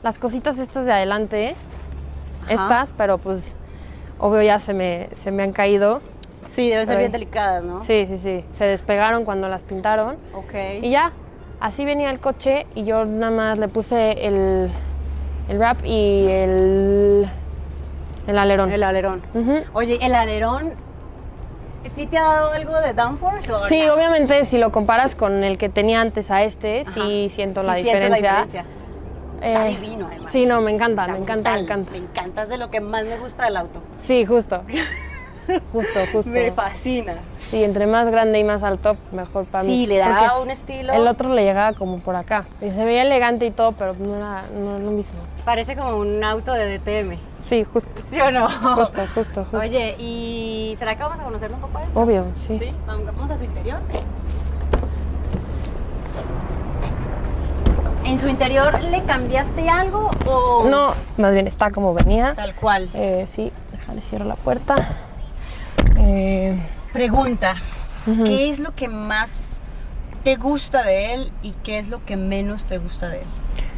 las 0.04 0.18
cositas 0.18 0.58
estas 0.58 0.86
de 0.86 0.94
adelante, 0.94 1.56
Ajá. 2.46 2.54
estas, 2.54 2.92
pero 2.98 3.18
pues 3.18 3.54
obvio 4.20 4.42
ya 4.42 4.58
se 4.58 4.74
me, 4.74 5.10
se 5.16 5.32
me 5.32 5.44
han 5.44 5.52
caído. 5.52 6.02
Sí, 6.48 6.70
deben 6.70 6.88
ser 6.88 6.98
bien 6.98 7.12
delicadas, 7.12 7.64
¿no? 7.64 7.82
Sí, 7.84 8.06
sí, 8.08 8.18
sí. 8.18 8.44
Se 8.58 8.66
despegaron 8.66 9.24
cuando 9.26 9.48
las 9.50 9.64
pintaron. 9.64 10.18
Ok. 10.34 10.54
Y 10.82 10.90
ya, 10.92 11.12
así 11.60 11.86
venía 11.86 12.10
el 12.10 12.20
coche 12.20 12.66
y 12.76 12.84
yo 12.84 13.06
nada 13.06 13.32
más 13.32 13.58
le 13.58 13.68
puse 13.68 14.26
el, 14.28 14.70
el 15.48 15.58
wrap 15.58 15.78
y 15.86 16.28
el, 16.28 17.30
el 18.28 18.38
alerón. 18.38 18.72
El 18.72 18.84
alerón. 18.84 19.22
Ujú. 19.34 19.64
Oye, 19.74 19.98
el 20.02 20.14
alerón, 20.14 20.74
¿sí 21.86 22.06
te 22.08 22.18
ha 22.18 22.24
dado 22.24 22.52
algo 22.52 22.80
de 22.82 22.94
downforce 22.94 23.52
o 23.52 23.66
Sí, 23.68 23.82
no? 23.86 23.94
obviamente 23.94 24.44
si 24.46 24.58
lo 24.58 24.72
comparas 24.72 25.16
con 25.16 25.44
el 25.44 25.58
que 25.58 25.70
tenía 25.70 26.02
antes 26.02 26.30
a 26.32 26.44
este, 26.44 26.82
Ajá. 26.82 26.92
sí 26.94 27.30
siento 27.34 27.62
Sí 27.62 27.68
la 27.68 27.74
sientes 27.76 27.94
diferencia. 27.94 28.32
diferencia. 28.46 28.66
Está 29.42 29.68
Eh, 29.68 29.72
divino, 29.72 30.08
además. 30.08 30.32
Sí, 30.32 30.46
no, 30.46 30.62
me 30.62 30.72
encanta, 30.72 31.04
Está 31.04 31.14
me 31.14 31.20
encanta, 31.20 31.54
me 31.54 31.60
encanta. 31.62 31.92
Me 31.92 31.98
encanta, 31.98 32.44
es 32.44 32.50
de 32.50 32.58
lo 32.58 32.70
que 32.70 32.80
más 32.82 33.06
me 33.06 33.18
gusta 33.18 33.46
del 33.46 33.58
auto. 33.58 33.82
Sí, 34.02 34.26
justo. 34.26 34.62
Justo, 35.74 36.00
justo. 36.12 36.30
Me 36.30 36.52
fascina. 36.52 37.16
Sí, 37.50 37.64
entre 37.64 37.88
más 37.88 38.10
grande 38.10 38.40
y 38.40 38.44
más 38.44 38.64
alto, 38.64 38.96
mejor 39.12 39.46
para 39.46 39.64
mí. 39.64 39.70
Sí, 39.70 39.86
le 39.88 39.98
da 39.98 40.18
Porque 40.18 40.42
un 40.44 40.52
estilo. 40.52 40.94
El 40.94 41.08
otro 41.08 41.34
le 41.34 41.44
llegaba 41.44 41.74
como 41.74 42.00
por 42.00 42.16
acá. 42.16 42.46
Y 42.62 42.70
se 42.70 42.86
veía 42.86 43.02
elegante 43.02 43.46
y 43.46 43.52
todo, 43.52 43.74
pero 43.74 43.94
no 43.96 44.16
era, 44.16 44.44
no 44.58 44.76
era 44.76 44.80
lo 44.86 44.92
mismo. 44.92 45.20
Parece 45.44 45.76
como 45.76 45.98
un 45.98 46.24
auto 46.24 46.54
de 46.54 46.78
DTM. 46.78 47.18
Sí, 47.44 47.64
justo, 47.64 47.90
¿Sí 48.10 48.22
o 48.22 48.32
no? 48.32 48.48
justo, 48.50 49.02
justo, 49.16 49.42
justo. 49.44 49.58
Oye, 49.58 49.96
¿y 49.98 50.76
será 50.78 50.96
que 50.96 51.04
vamos 51.04 51.20
a 51.20 51.24
conocerlo 51.24 51.56
un 51.58 51.62
poco 51.64 51.78
a 51.80 51.84
él? 51.84 51.90
Obvio, 51.96 52.26
sí. 52.36 52.60
Vamos 52.86 53.32
a 53.32 53.38
su 53.38 53.44
interior. 53.44 53.80
¿En 58.06 58.20
su 58.20 58.28
interior 58.28 58.82
le 58.84 59.02
cambiaste 59.04 59.70
algo 59.70 60.12
o...? 60.26 60.66
No, 60.70 60.94
más 61.18 61.34
bien 61.34 61.48
está 61.48 61.72
como 61.72 61.94
venía. 61.94 62.34
Tal 62.36 62.54
cual. 62.56 62.90
Eh, 62.94 63.28
sí, 63.32 63.52
déjale 63.72 64.02
cierro 64.02 64.26
la 64.26 64.36
puerta. 64.36 64.76
Eh, 66.12 66.58
Pregunta. 66.94 67.56
¿qué 68.26 68.50
es 68.50 68.60
lo 68.60 68.74
que 68.76 68.88
más 68.88 69.62
te 70.24 70.36
gusta 70.36 70.84
de 70.84 71.14
él 71.14 71.32
y 71.42 71.52
qué 71.64 71.78
es 71.78 71.88
lo 71.88 72.04
que 72.06 72.18
menos 72.18 72.66
te 72.66 72.78
gusta 72.80 73.08
de 73.10 73.20
él? 73.20 73.28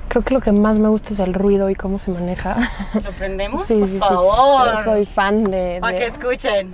Creo 0.07 0.23
que 0.23 0.33
lo 0.33 0.41
que 0.41 0.51
más 0.51 0.79
me 0.79 0.89
gusta 0.89 1.13
es 1.13 1.19
el 1.19 1.33
ruido 1.33 1.69
y 1.69 1.75
cómo 1.75 1.97
se 1.97 2.11
maneja. 2.11 2.55
¿Lo 3.03 3.11
prendemos? 3.11 3.65
Sí, 3.65 3.75
Por 3.75 3.87
sí, 3.87 3.93
sí. 3.93 3.99
favor. 3.99 4.73
Yo 4.77 4.83
soy 4.83 5.05
fan 5.05 5.43
de, 5.43 5.77
Para 5.81 5.97
que 5.97 6.05
escuchen. 6.05 6.71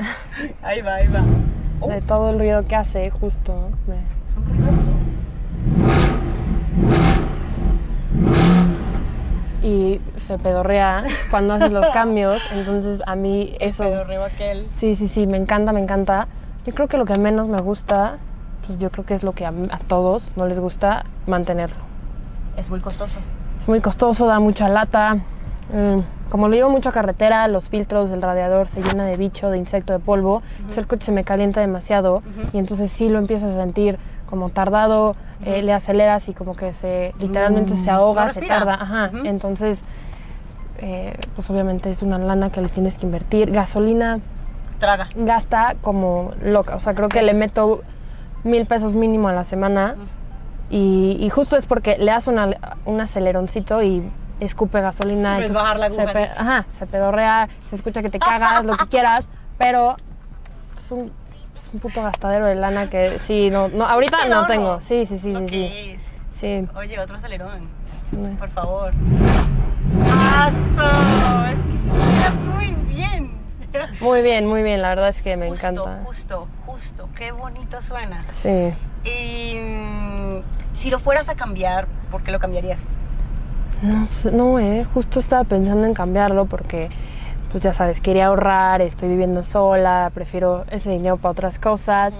Ahí 0.61 0.81
va, 0.81 0.95
ahí 0.95 1.07
va. 1.07 1.23
Oh, 1.81 1.89
de 1.89 2.01
todo 2.01 2.29
el 2.31 2.39
ruido 2.39 2.65
que 2.67 2.75
hace, 2.75 3.09
justo. 3.09 3.69
me- 3.87 3.95
es 3.95 4.35
un 4.37 4.45
ruidoso. 4.65 4.91
Y 9.61 9.99
se 10.15 10.37
pedorrea 10.37 11.03
cuando 11.29 11.55
haces 11.55 11.71
los 11.71 11.87
cambios. 11.89 12.41
Entonces 12.53 13.01
a 13.05 13.15
mí 13.15 13.55
eso... 13.59 13.83
El 13.83 13.91
pedorreo 13.91 14.23
aquel. 14.23 14.67
Sí, 14.77 14.95
sí, 14.95 15.07
sí, 15.07 15.27
me 15.27 15.37
encanta, 15.37 15.73
me 15.73 15.81
encanta. 15.81 16.27
Yo 16.65 16.73
creo 16.73 16.87
que 16.87 16.97
lo 16.97 17.05
que 17.05 17.17
menos 17.19 17.47
me 17.47 17.59
gusta, 17.59 18.17
pues 18.67 18.79
yo 18.79 18.89
creo 18.89 19.05
que 19.05 19.13
es 19.13 19.23
lo 19.23 19.33
que 19.33 19.45
a, 19.45 19.49
a 19.49 19.79
todos 19.79 20.31
no 20.35 20.47
les 20.47 20.59
gusta, 20.59 21.05
mantenerlo. 21.27 21.77
Es 22.57 22.69
muy 22.69 22.79
costoso. 22.79 23.19
Es 23.59 23.67
muy 23.67 23.81
costoso, 23.81 24.27
da 24.27 24.39
mucha 24.39 24.69
lata. 24.69 25.15
Mm, 25.73 25.99
como 26.29 26.47
lo 26.47 26.55
llevo 26.55 26.69
mucho 26.69 26.89
a 26.89 26.91
carretera, 26.91 27.47
los 27.47 27.69
filtros 27.69 28.09
del 28.09 28.21
radiador 28.21 28.67
se 28.67 28.81
llena 28.81 29.05
de 29.05 29.17
bicho, 29.17 29.49
de 29.49 29.57
insecto, 29.57 29.93
de 29.93 29.99
polvo. 29.99 30.41
Entonces 30.57 30.77
el 30.79 30.87
coche 30.87 31.05
se 31.07 31.11
me 31.11 31.23
calienta 31.23 31.61
demasiado 31.61 32.21
y 32.53 32.59
entonces 32.59 32.91
sí 32.91 33.09
lo 33.09 33.17
empiezas 33.17 33.53
a 33.53 33.55
sentir 33.55 33.97
como 34.29 34.50
tardado, 34.50 35.15
eh, 35.43 35.62
le 35.62 35.74
aceleras 35.74 36.29
y 36.29 36.33
como 36.33 36.55
que 36.55 36.71
se 36.74 37.13
literalmente 37.19 37.75
se 37.75 37.89
ahoga, 37.89 38.27
No 38.27 38.33
se 38.33 38.41
tarda. 38.41 38.75
Ajá. 38.75 39.12
Entonces, 39.24 39.81
eh, 40.79 41.15
pues 41.36 41.50
obviamente 41.50 41.89
es 41.89 42.01
una 42.01 42.17
lana 42.17 42.50
que 42.50 42.62
le 42.62 42.69
tienes 42.69 42.98
que 42.98 43.05
invertir. 43.05 43.51
Gasolina 43.51 44.19
Traga. 44.79 45.07
gasta 45.15 45.75
como 45.81 46.31
loca. 46.41 46.75
O 46.75 46.79
sea, 46.79 46.93
creo 46.93 47.09
que 47.09 47.21
le 47.21 47.33
meto 47.33 47.81
mil 48.43 48.65
pesos 48.65 48.93
mínimo 48.95 49.27
a 49.27 49.33
la 49.33 49.43
semana. 49.43 49.95
Y, 50.69 51.17
y 51.19 51.29
justo 51.29 51.57
es 51.57 51.65
porque 51.65 51.98
le 51.98 52.12
das 52.12 52.27
una- 52.27 52.55
un 52.86 53.01
aceleroncito 53.01 53.81
y 53.81 54.03
escupe 54.39 54.79
gasolina. 54.81 55.33
Entonces 55.36 55.57
bajar 55.57 55.79
la 55.79 55.89
se 55.89 56.05
pe-. 56.07 56.29
Ajá, 56.38 56.65
se 56.77 56.86
pedorrea, 56.86 57.50
se 57.69 57.75
escucha 57.75 58.01
que 58.03 58.09
te 58.09 58.19
cagas, 58.29 58.63
lo 58.65 58.77
que 58.77 58.88
quieras, 58.88 59.25
pero 59.57 59.95
es 60.77 60.91
un, 60.91 61.12
es 61.65 61.73
un 61.73 61.79
puto 61.79 62.01
gastadero 62.01 62.45
de 62.45 62.55
lana 62.55 62.89
que 62.89 63.19
sí, 63.19 63.49
no, 63.49 63.67
no 63.67 63.85
ahorita 63.85 64.27
no 64.27 64.47
tengo. 64.47 64.81
Sí, 64.81 65.05
sí, 65.05 65.19
sí, 65.19 65.33
sí. 65.33 65.47
sí. 65.49 65.91
es. 65.95 66.01
Sí. 66.39 66.67
Oye, 66.75 66.99
otro 66.99 67.17
acelerón. 67.17 67.67
Por 68.39 68.49
favor. 68.49 68.93
¡Aso! 70.09 71.45
Es 71.45 71.59
que 71.59 71.77
sí 71.77 71.89
suena 71.89 72.29
muy 72.53 72.71
bien. 72.93 73.31
Muy 74.01 74.21
bien, 74.23 74.47
muy 74.47 74.63
bien, 74.63 74.81
la 74.81 74.89
verdad 74.89 75.09
es 75.09 75.21
que 75.21 75.37
me 75.37 75.47
justo, 75.47 75.67
encanta. 75.67 76.01
Justo, 76.03 76.47
justo. 76.65 77.09
Qué 77.15 77.31
bonito 77.31 77.79
suena. 77.83 78.25
Sí. 78.31 78.73
Y 79.03 79.59
si 80.73 80.89
lo 80.89 80.97
fueras 80.97 81.29
a 81.29 81.35
cambiar, 81.35 81.87
¿por 82.09 82.23
qué 82.23 82.31
lo 82.31 82.39
cambiarías? 82.39 82.97
No, 83.83 84.07
no, 84.31 84.59
eh, 84.59 84.85
justo 84.91 85.19
estaba 85.19 85.43
pensando 85.43 85.85
en 85.85 85.93
cambiarlo 85.93 86.45
porque, 86.45 86.89
pues 87.51 87.63
ya 87.63 87.74
sabes, 87.74 88.00
quería 88.01 88.27
ahorrar, 88.27 88.82
estoy 88.82 89.10
viviendo 89.10 89.44
sola, 89.44 90.12
prefiero 90.13 90.65
ese 90.72 90.89
dinero 90.91 91.18
para 91.18 91.32
otras 91.32 91.60
cosas. 91.60 92.13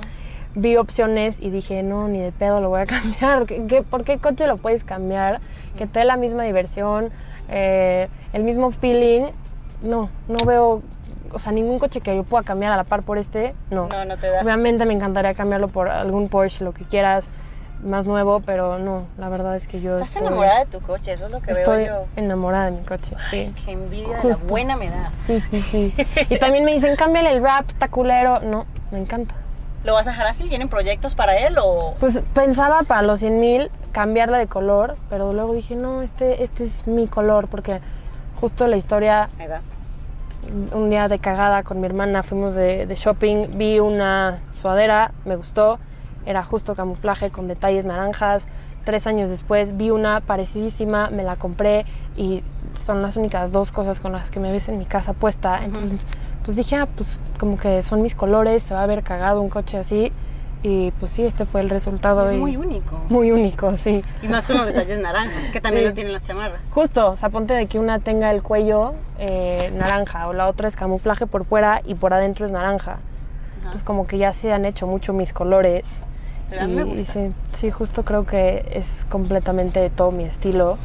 Vi 0.56 0.76
opciones 0.78 1.38
y 1.40 1.52
dije, 1.52 1.84
no, 1.84 2.08
ni 2.08 2.20
de 2.20 2.32
pedo 2.32 2.60
lo 2.62 2.70
voy 2.70 2.82
a 2.82 2.86
cambiar. 2.88 3.46
¿Qué, 3.46 3.66
qué- 3.68 3.84
por 3.84 4.04
qué 4.04 4.18
coche 4.18 4.48
lo 4.48 4.58
puedes 4.58 4.84
cambiar? 4.84 5.40
Que 5.78 5.86
te 5.88 6.00
dé 6.00 6.06
la 6.06 6.18
misma 6.18 6.44
diversión, 6.44 7.10
eh, 7.50 8.08
el 8.34 8.44
mismo 8.44 8.72
feeling. 8.72 9.28
No, 9.84 10.10
no 10.28 10.38
veo, 10.46 10.82
o 11.32 11.40
sea, 11.40 11.52
ningún 11.52 11.78
coche 11.80 12.02
que 12.02 12.16
yo 12.16 12.24
pueda 12.24 12.44
cambiar 12.44 12.72
a 12.74 12.78
la 12.78 12.84
par 12.84 13.04
por 13.04 13.18
este, 13.20 13.54
no. 13.70 13.88
No, 13.92 14.04
no 14.06 14.18
te 14.18 14.28
da. 14.30 14.42
Obviamente 14.42 14.86
me 14.86 14.94
encantaría 14.94 15.34
cambiarlo 15.36 15.68
por 15.68 15.88
algún 15.90 16.28
Porsche, 16.28 16.64
lo 16.66 16.74
que 16.74 16.84
quieras, 16.84 17.28
más 17.84 18.06
nuevo, 18.06 18.42
pero 18.42 18.78
no, 18.80 19.04
la 19.18 19.30
verdad 19.30 19.56
es 19.56 19.68
que 19.68 19.80
yo 19.82 19.94
Estás 19.94 20.10
estoy- 20.10 20.28
enamorada 20.28 20.60
de 20.60 20.66
tu 20.66 20.80
coche, 20.82 21.14
eso 21.14 21.26
es 21.28 21.32
lo 21.32 21.42
que 21.42 21.52
Estoy 21.52 21.84
veo 21.84 22.02
yo. 22.04 22.08
enamorada 22.16 22.66
de 22.66 22.72
mi 22.72 22.84
coche, 22.84 23.16
sí. 23.30 23.54
Qué 23.66 23.72
envidia 23.72 24.18
de 24.18 24.30
la 24.30 24.36
buena 24.36 24.76
me 24.76 24.90
da. 24.90 25.12
Sí, 25.28 25.40
sí, 25.40 25.62
sí. 25.62 25.94
Y 26.30 26.38
también 26.40 26.66
me 26.66 26.74
dicen, 26.74 26.96
cámbiale 26.96 27.32
el 27.32 27.42
rap, 27.42 27.70
está 27.70 27.88
culero. 27.88 28.40
No, 28.42 28.66
me 28.92 29.00
encanta. 29.00 29.36
¿Lo 29.86 29.94
vas 29.94 30.06
a 30.08 30.10
dejar 30.12 30.28
así? 30.28 30.50
¿Vienen 30.50 30.68
proyectos 30.68 31.16
para 31.16 31.38
él 31.38 31.56
o...? 31.58 31.96
Pues 32.02 32.22
pensaba 32.34 32.82
para 32.84 33.02
los 33.02 33.20
100 33.22 33.40
mil 33.40 33.72
cambiarla 33.94 34.38
de 34.38 34.48
color, 34.48 34.98
pero 35.10 35.32
luego 35.32 35.54
dije, 35.54 35.76
no, 35.76 36.02
este, 36.02 36.44
este 36.44 36.65
es 36.65 36.86
mi 36.86 37.08
color, 37.08 37.48
porque 37.48 37.80
justo 38.42 38.68
la 38.68 38.76
historia, 38.76 39.30
va. 39.39 39.62
un 40.78 40.89
día 40.89 41.08
de 41.08 41.20
cagada 41.20 41.63
con 41.63 41.80
mi 41.80 41.86
hermana, 41.86 42.24
fuimos 42.24 42.56
de, 42.56 42.86
de 42.88 42.96
shopping, 42.96 43.58
vi 43.58 43.80
una 43.80 44.39
sudadera, 44.52 45.12
me 45.24 45.38
gustó, 45.38 45.80
era 46.30 46.44
justo 46.44 46.76
camuflaje 46.76 47.32
con 47.32 47.48
detalles 47.48 47.86
naranjas. 47.86 48.46
Tres 48.86 49.08
años 49.08 49.30
después 49.30 49.76
vi 49.78 49.89
una 49.89 50.22
parecidísima, 50.22 51.10
me 51.10 51.24
la 51.24 51.36
compré 51.36 51.86
y 52.15 52.44
son 52.76 53.02
las 53.02 53.18
únicas 53.18 53.52
dos 53.52 53.72
cosas 53.72 54.00
con 54.00 54.12
las 54.12 54.30
que 54.30 54.39
me 54.39 54.52
ves 54.52 54.70
en 54.70 54.78
mi 54.78 54.86
casa 54.86 55.13
puesta. 55.13 55.63
Entonces, 55.63 56.00
pues 56.46 56.56
dije, 56.56 56.76
ah, 56.76 56.88
pues 56.96 57.20
como 57.39 57.58
que 57.58 57.82
son 57.82 58.04
mis 58.04 58.13
colores, 58.13 58.62
se 58.63 58.76
va 58.76 58.84
a 58.84 58.86
ver 58.86 59.02
cagado 59.04 59.42
un 59.42 59.50
coche 59.50 59.78
así. 59.80 60.12
Y 60.62 60.92
pues 61.00 61.12
sí, 61.13 61.24
este 61.26 61.46
fue 61.46 61.62
el 61.62 61.70
resultado. 61.70 62.28
Es 62.28 62.34
y- 62.34 62.38
muy 62.38 62.58
único. 62.58 63.00
muy 63.10 63.32
único, 63.32 63.76
sí. 63.76 64.04
Y 64.22 64.28
más 64.28 64.46
con 64.46 64.58
los 64.58 64.65
detalles 64.74 65.00
naranjas, 65.00 65.50
que 65.52 65.62
también 65.62 65.86
Sí. 65.86 65.89
lo 65.89 65.96
tienen 65.96 66.13
las 66.13 66.28
chamarras. 66.28 66.60
Justo, 66.72 67.12
o 67.12 67.15
sea, 67.15 67.30
ponte 67.30 67.54
de 67.56 67.65
que 67.68 67.80
una 67.80 68.00
tenga 68.00 68.30
el 68.30 68.44
cuello 68.44 68.94
eh, 69.18 69.72
naranja 69.76 70.28
o 70.28 70.34
la 70.34 70.48
otra 70.48 70.68
es 70.68 70.76
camuflaje 70.76 71.26
por 71.28 71.44
fuera 71.46 71.82
y 71.86 71.96
por 71.96 72.13
adentro 72.13 72.46
es 72.46 72.52
naranja. 72.52 72.98
Entonces 73.58 73.84
como 73.84 74.06
que 74.08 74.18
ya 74.18 74.34
se 74.34 74.52
han 74.54 74.65
hecho 74.65 74.86
mucho 74.88 75.13
mis 75.13 75.32
colores. 75.34 75.86
Y, 76.52 76.68
me 76.68 76.82
y 76.82 76.86
gusta. 76.86 77.14
sí, 77.14 77.20
sí, 77.54 77.72
justo 77.72 78.04
creo 78.04 78.26
que 78.26 78.66
es 78.72 78.86
completamente 79.10 79.90
todo 79.90 80.12
mi 80.12 80.24
estilo. 80.26 80.78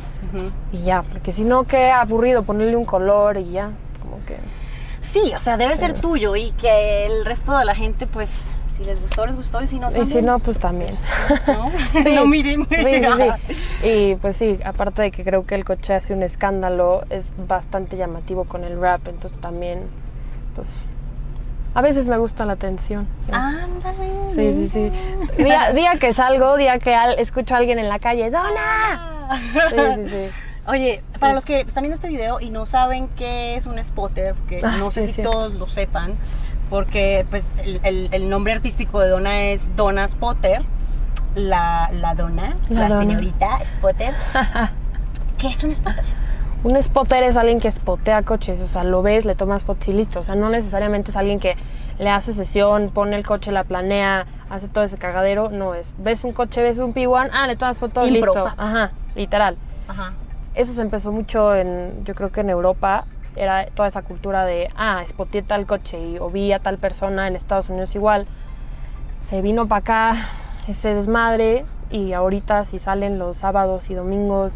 Y 0.73 0.83
ya, 0.83 1.03
porque 1.03 1.31
si 1.33 1.45
no, 1.45 1.65
qué 1.65 1.91
aburrido 1.91 2.43
ponerle 2.43 2.77
un 2.77 2.85
color 2.85 3.37
y 3.37 3.51
ya, 3.53 3.71
como 4.03 4.17
que... 4.27 4.37
Sí, 5.03 5.33
o 5.37 5.39
sea, 5.39 5.57
debe 5.57 5.77
ser 5.77 5.95
tuyo 5.95 6.35
y 6.35 6.51
que 6.53 7.07
el 7.07 7.25
resto 7.25 7.57
de 7.57 7.65
la 7.65 7.75
gente, 7.77 8.07
pues, 8.09 8.49
si 8.77 8.85
les 8.85 9.01
gustó, 9.01 9.27
les 9.27 9.37
gustó 9.37 9.63
y 9.63 9.69
si 9.69 9.79
no, 9.79 9.91
Y 9.91 9.95
si 9.95 9.99
también. 10.01 10.25
no, 10.27 10.39
pues 10.41 10.59
también. 10.59 10.93
¿no? 11.47 11.71
Sí. 12.03 12.15
no 12.17 12.27
miren. 12.27 12.67
Sí, 12.69 12.77
sí, 12.77 13.55
sí. 13.55 13.89
Y 13.89 14.15
pues 14.17 14.37
sí, 14.37 14.59
aparte 14.65 15.03
de 15.03 15.11
que 15.13 15.23
creo 15.23 15.45
que 15.45 15.55
el 15.55 15.65
coche 15.65 15.95
hace 15.95 16.13
un 16.15 16.25
escándalo, 16.25 17.05
es 17.11 17.27
bastante 17.47 17.97
llamativo 17.97 18.45
con 18.45 18.65
el 18.65 18.81
rap, 18.81 19.07
entonces 19.07 19.41
también, 19.41 19.83
pues, 20.57 20.69
a 21.75 21.81
veces 21.83 22.07
me 22.07 22.17
gusta 22.19 22.45
la 22.45 22.53
atención. 22.55 23.07
Ándale. 23.33 24.31
Sí, 24.35 24.53
sí, 24.53 24.91
sí. 25.37 25.43
Día, 25.43 25.73
día 25.73 25.97
que 25.99 26.13
salgo, 26.13 26.57
día 26.57 26.79
que 26.79 26.95
al- 26.95 27.19
escucho 27.19 27.55
a 27.55 27.59
alguien 27.59 27.79
en 27.79 27.89
la 27.89 27.99
calle, 27.99 28.31
¡Dona! 28.31 29.29
Sí, 29.71 29.77
sí, 29.77 30.09
sí. 30.09 30.31
Oye, 30.67 31.03
para 31.21 31.35
los 31.35 31.45
que 31.45 31.61
están 31.61 31.83
viendo 31.83 31.95
este 31.97 32.09
video 32.09 32.41
y 32.41 32.49
no 32.51 32.65
saben 32.65 33.09
qué 33.17 33.57
es 33.57 33.67
un 33.67 33.79
spotter, 33.85 34.35
que 34.49 34.61
Ah, 34.65 34.77
no 34.79 34.91
sé 34.91 35.07
sí, 35.07 35.13
si 35.13 35.23
todos 35.23 35.53
lo 35.53 35.67
sepan, 35.67 36.15
porque 36.71 37.27
pues 37.29 37.55
el, 37.63 37.81
el- 37.85 38.09
el 38.13 38.31
nombre 38.31 38.55
artístico 38.55 39.01
de 39.01 39.09
Donna 39.09 39.43
es 39.43 39.77
Donna 39.77 40.09
Spotter, 40.09 40.63
la, 41.35 41.91
la 41.93 42.15
Donna, 42.15 42.57
La 42.71 42.99
señorita 42.99 43.59
Spotter. 43.77 44.15
¿Qué 45.39 45.49
es 45.49 45.63
un 45.65 45.75
spotter? 45.75 46.05
Un 46.65 46.83
spotter 46.83 47.23
es 47.25 47.37
alguien 47.37 47.61
que 47.61 47.71
spotea 47.71 48.23
coches, 48.23 48.59
o 48.63 48.67
sea, 48.67 48.85
lo 48.85 49.03
ves, 49.03 49.27
le 49.27 49.35
tomas 49.35 49.65
fotos 49.65 49.87
y 49.89 49.93
listo. 49.93 50.21
O 50.21 50.23
sea, 50.23 50.35
no 50.35 50.49
necesariamente 50.49 51.11
es 51.11 51.17
alguien 51.17 51.39
que 51.39 51.57
le 51.99 52.09
hace 52.09 52.33
sesión, 52.33 52.89
pone 52.89 53.17
el 53.17 53.27
coche, 53.27 53.53
la 53.53 53.65
planea, 53.65 54.25
hace 54.49 54.69
todo 54.69 54.83
ese 54.83 54.97
cagadero. 54.97 55.51
No 55.51 55.75
es. 55.75 55.95
Ves 55.99 56.25
un 56.25 56.33
coche, 56.33 56.63
ves 56.63 56.79
un 56.79 56.95
P1, 56.95 57.29
ah, 57.35 57.47
le 57.47 57.57
tomas 57.57 57.79
foto 57.79 58.07
y 58.07 58.11
listo. 58.13 58.47
Ajá, 58.57 58.93
literal. 59.15 59.59
Ajá. 59.89 60.15
Eso 60.55 60.73
se 60.73 60.81
empezó 60.81 61.13
mucho 61.13 61.55
en, 61.55 62.03
yo 62.07 62.15
creo 62.15 62.33
que 62.33 62.41
en 62.41 62.49
Europa, 62.49 63.05
era 63.37 63.67
toda 63.67 63.89
esa 63.89 64.01
cultura 64.01 64.47
de, 64.47 64.71
ah, 64.75 65.03
spoteé 65.07 65.43
tal 65.43 65.67
coche 65.67 65.99
y, 66.01 66.19
o 66.19 66.31
vi 66.31 66.53
a 66.53 66.61
tal 66.61 66.79
persona 66.79 67.29
en 67.29 67.37
Estados 67.37 67.69
Unidos 67.69 67.95
igual. 67.95 68.27
Se 69.29 69.43
vino 69.43 69.69
para 69.69 69.81
acá 69.81 70.17
ese 70.67 70.95
desmadre 70.95 71.67
y 71.91 72.15
ahorita 72.15 72.65
si 72.65 72.79
salen 72.79 73.19
los 73.19 73.37
sábados 73.37 73.91
y 73.91 73.95
domingos 73.95 74.53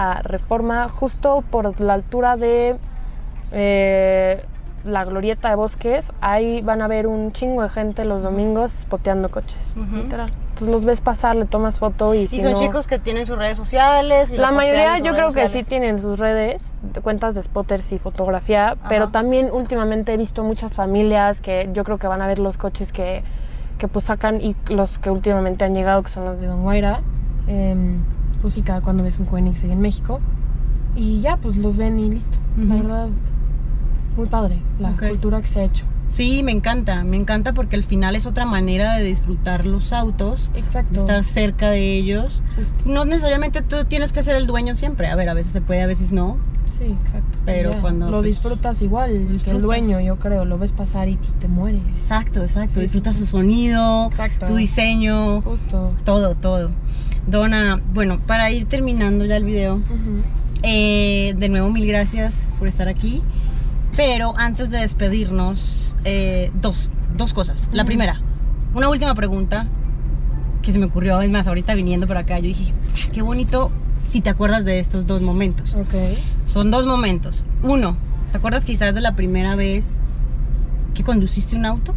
a 0.00 0.22
Reforma, 0.22 0.88
justo 0.88 1.42
por 1.50 1.80
la 1.80 1.94
altura 1.94 2.36
de 2.36 2.76
eh, 3.50 4.44
la 4.84 5.04
glorieta 5.04 5.48
de 5.50 5.56
bosques, 5.56 6.12
ahí 6.20 6.62
van 6.62 6.82
a 6.82 6.86
ver 6.88 7.08
un 7.08 7.32
chingo 7.32 7.62
de 7.62 7.68
gente 7.68 8.04
los 8.04 8.22
domingos 8.22 8.70
spoteando 8.70 9.28
coches, 9.28 9.74
literal. 9.92 10.30
Entonces 10.50 10.68
los 10.68 10.84
ves 10.84 11.00
pasar, 11.00 11.34
le 11.36 11.44
tomas 11.46 11.78
foto 11.80 12.14
y, 12.14 12.18
Y 12.20 12.28
si 12.28 12.40
son 12.40 12.52
no- 12.52 12.58
chicos 12.60 12.86
que 12.86 12.98
tienen 13.00 13.26
sus 13.26 13.36
redes 13.36 13.56
sociales. 13.56 14.30
Y 14.32 14.36
la 14.36 14.52
mayoría 14.52 14.98
yo 14.98 15.12
creo 15.14 15.32
que 15.32 15.48
sí 15.48 15.64
tienen 15.64 15.98
sus 16.00 16.18
redes, 16.18 16.62
de 16.82 17.00
cuentas 17.00 17.34
de 17.34 17.42
spotters 17.42 17.90
y 17.92 17.98
fotografía, 17.98 18.76
pero 18.88 19.08
también 19.08 19.50
últimamente 19.52 20.14
he 20.14 20.16
visto 20.16 20.44
muchas 20.44 20.74
familias 20.74 21.40
que 21.40 21.68
yo 21.72 21.82
creo 21.84 21.98
que 21.98 22.06
van 22.06 22.22
a 22.22 22.28
ver 22.28 22.38
los 22.38 22.56
coches 22.56 22.92
que, 22.92 23.22
que 23.78 23.88
pues 23.88 24.04
sacan 24.04 24.40
y 24.40 24.54
los 24.68 24.98
que 25.00 25.10
últimamente 25.10 25.64
han 25.64 25.74
llegado, 25.74 26.02
que 26.04 26.10
son 26.10 26.24
los 26.24 26.40
de 26.40 26.46
Don 26.46 26.62
Guaira. 26.62 27.00
Em, 27.48 27.98
pues 28.40 28.54
sí, 28.54 28.62
cada 28.62 28.80
cuando 28.80 29.02
ves 29.02 29.18
un 29.18 29.26
Koenigsegg 29.26 29.70
en 29.70 29.80
México. 29.80 30.20
Y 30.96 31.20
ya, 31.20 31.36
pues 31.36 31.56
los 31.58 31.76
ven 31.76 31.98
y 32.00 32.10
listo. 32.10 32.38
La 32.56 32.74
Ujú. 32.74 32.82
verdad, 32.82 33.08
muy 34.16 34.26
padre 34.26 34.58
la 34.80 34.90
Ok. 34.90 35.08
cultura 35.08 35.40
que 35.40 35.46
se 35.46 35.60
ha 35.60 35.64
hecho. 35.64 35.84
Sí, 36.08 36.42
me 36.42 36.52
encanta, 36.52 37.04
me 37.04 37.16
encanta 37.18 37.52
porque 37.52 37.76
al 37.76 37.84
final 37.84 38.16
es 38.16 38.24
otra 38.24 38.46
manera 38.46 38.94
de 38.94 39.04
disfrutar 39.04 39.66
los 39.66 39.92
autos, 39.92 40.50
de 40.54 40.60
Exacto. 40.60 41.00
estar 41.00 41.22
cerca 41.22 41.68
de 41.70 41.96
ellos. 41.98 42.42
Justo. 42.56 42.84
No 42.86 43.04
necesariamente 43.04 43.60
tú 43.60 43.76
tienes 43.86 44.12
que 44.12 44.22
ser 44.22 44.34
el 44.36 44.46
dueño 44.46 44.74
siempre. 44.74 45.08
A 45.08 45.14
ver, 45.16 45.28
a 45.28 45.34
veces 45.34 45.52
se 45.52 45.60
puede, 45.60 45.82
a 45.82 45.86
veces 45.86 46.12
no. 46.12 46.38
Sí, 46.78 46.84
exacto. 46.84 47.38
Pero 47.44 47.72
Ya, 47.72 47.80
cuando, 47.80 48.06
Lo 48.10 48.18
pues, 48.18 48.30
disfrutas 48.30 48.80
igual 48.82 49.10
que 49.10 49.18
disfrutas. 49.32 49.56
el 49.56 49.62
dueño, 49.62 50.00
yo 50.00 50.16
creo. 50.16 50.44
Lo 50.46 50.58
ves 50.58 50.72
pasar 50.72 51.08
y 51.08 51.16
pues 51.16 51.30
te 51.38 51.46
mueres. 51.48 51.82
Exacto, 51.92 52.40
exacto. 52.40 52.74
Sí, 52.76 52.80
Disfrutas 52.80 53.14
sí, 53.16 53.20
su 53.20 53.26
sonido, 53.26 54.06
Exacto. 54.06 54.46
tu 54.46 54.54
diseño, 54.56 55.42
Justo. 55.42 55.92
todo, 56.04 56.34
todo. 56.36 56.70
Donna, 57.30 57.80
bueno, 57.92 58.20
para 58.26 58.50
ir 58.50 58.66
terminando 58.66 59.24
ya 59.24 59.36
el 59.36 59.44
video, 59.44 59.80
eh, 60.62 61.34
de 61.36 61.48
nuevo 61.48 61.70
mil 61.70 61.86
gracias 61.86 62.44
por 62.58 62.68
estar 62.68 62.88
aquí. 62.88 63.22
Pero 63.96 64.34
antes 64.38 64.70
de 64.70 64.78
despedirnos, 64.78 65.94
eh, 66.04 66.50
dos, 66.60 66.88
dos 67.16 67.34
cosas. 67.34 67.68
La 67.72 67.84
primera, 67.84 68.20
una 68.74 68.88
última 68.88 69.14
pregunta 69.14 69.66
que 70.62 70.72
se 70.72 70.78
me 70.78 70.86
ocurrió, 70.86 71.20
es 71.20 71.30
más, 71.30 71.46
ahorita 71.48 71.74
viniendo 71.74 72.06
por 72.06 72.16
acá, 72.16 72.38
yo 72.38 72.46
dije, 72.46 72.72
"Ah, 72.94 73.08
qué 73.12 73.22
bonito 73.22 73.70
si 74.00 74.20
te 74.20 74.30
acuerdas 74.30 74.64
de 74.64 74.78
estos 74.78 75.06
dos 75.06 75.22
momentos. 75.22 75.74
Ok. 75.74 75.94
Son 76.44 76.70
dos 76.70 76.86
momentos. 76.86 77.44
Uno, 77.62 77.96
¿te 78.32 78.38
acuerdas 78.38 78.64
quizás 78.64 78.94
de 78.94 79.00
la 79.00 79.14
primera 79.14 79.54
vez 79.54 79.98
que 80.94 81.02
conduciste 81.04 81.56
un 81.56 81.66
auto? 81.66 81.94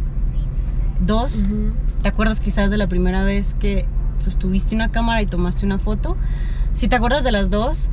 Dos. 1.00 1.42
¿te 2.02 2.08
acuerdas 2.08 2.40
quizás 2.40 2.70
de 2.70 2.76
la 2.76 2.88
primera 2.88 3.22
vez 3.22 3.54
que 3.54 3.86
sostuviste 4.22 4.74
una 4.74 4.90
cámara 4.90 5.20
y 5.22 5.26
tomaste 5.26 5.66
una 5.66 5.78
foto? 5.78 6.16
Si 6.72 6.88
te 6.88 6.96
acuerdas 6.96 7.24
de 7.24 7.32
las 7.32 7.50
dos, 7.50 7.88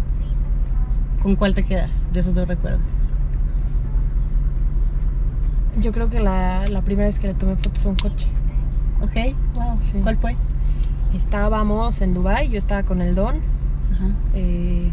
¿con 1.21 1.35
cuál 1.35 1.53
te 1.53 1.63
quedas 1.63 2.07
de 2.13 2.19
esos 2.21 2.33
dos 2.33 2.47
recuerdos? 2.47 2.81
Yo 5.81 5.91
creo 5.91 6.09
que 6.09 6.19
la, 6.19 6.65
la 6.67 6.81
primera 6.81 7.07
vez 7.07 7.19
que 7.19 7.27
le 7.27 7.33
tomé 7.33 7.55
fotos 7.55 7.85
a 7.85 7.89
un 7.89 7.95
coche. 7.95 8.27
Ok, 9.01 9.35
wow. 9.55 9.77
Sí. 9.81 9.99
¿Cuál 10.01 10.17
fue? 10.17 10.35
Estábamos 11.15 12.01
en 12.01 12.13
Dubai, 12.13 12.49
yo 12.49 12.57
estaba 12.57 12.83
con 12.83 13.01
el 13.01 13.15
Don 13.15 13.35
Ajá. 13.37 14.11
eh, 14.35 14.89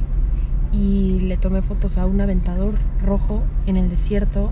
y 0.72 1.20
le 1.20 1.36
tomé 1.36 1.62
fotos 1.62 1.98
a 1.98 2.06
un 2.06 2.20
aventador 2.20 2.74
rojo 3.04 3.42
en 3.66 3.76
el 3.76 3.88
desierto 3.90 4.50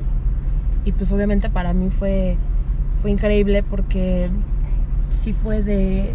y 0.85 0.93
pues 0.93 1.11
obviamente 1.13 1.49
para 1.49 1.73
mí 1.73 1.89
fue, 1.91 2.37
fue 3.01 3.11
increíble 3.11 3.63
porque 3.63 4.29
sí 5.23 5.35
fue 5.43 5.63
de... 5.63 6.15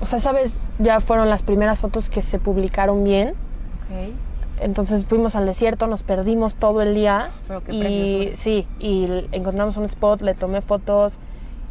O 0.00 0.06
sea, 0.06 0.18
sabes, 0.18 0.54
ya 0.78 1.00
fueron 1.00 1.30
las 1.30 1.42
primeras 1.42 1.80
fotos 1.80 2.10
que 2.10 2.22
se 2.22 2.38
publicaron 2.38 3.04
bien. 3.04 3.30
Ok. 3.30 4.12
Entonces 4.60 5.06
fuimos 5.06 5.34
al 5.34 5.46
desierto, 5.46 5.86
nos 5.86 6.02
perdimos 6.02 6.54
todo 6.54 6.82
el 6.82 6.94
día. 6.94 7.28
Pero 7.48 7.62
qué 7.62 7.72
y 7.72 7.80
preciosura. 7.80 8.36
sí, 8.36 8.66
y 8.78 9.26
encontramos 9.32 9.76
un 9.76 9.84
spot, 9.84 10.22
le 10.22 10.34
tomé 10.34 10.60
fotos 10.60 11.14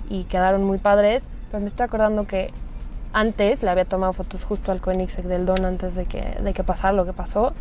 y 0.10 0.24
quedaron 0.26 0.64
muy 0.64 0.78
padres. 0.78 1.30
Pero 1.52 1.62
me 1.62 1.68
estoy 1.68 1.86
acordando 1.86 2.26
que 2.28 2.52
antes 3.14 3.64
le 3.64 3.70
había 3.70 3.86
tomado 3.86 4.14
fotos 4.14 4.44
justo 4.44 4.72
al 4.72 4.82
Koenigsegg 4.82 5.26
del 5.26 5.46
Don 5.46 5.64
antes 5.66 5.96
de 5.96 6.06
que, 6.06 6.38
de 6.42 6.54
que 6.54 6.64
pasara 6.64 6.94
lo 6.94 7.06
que 7.06 7.14
pasó. 7.14 7.54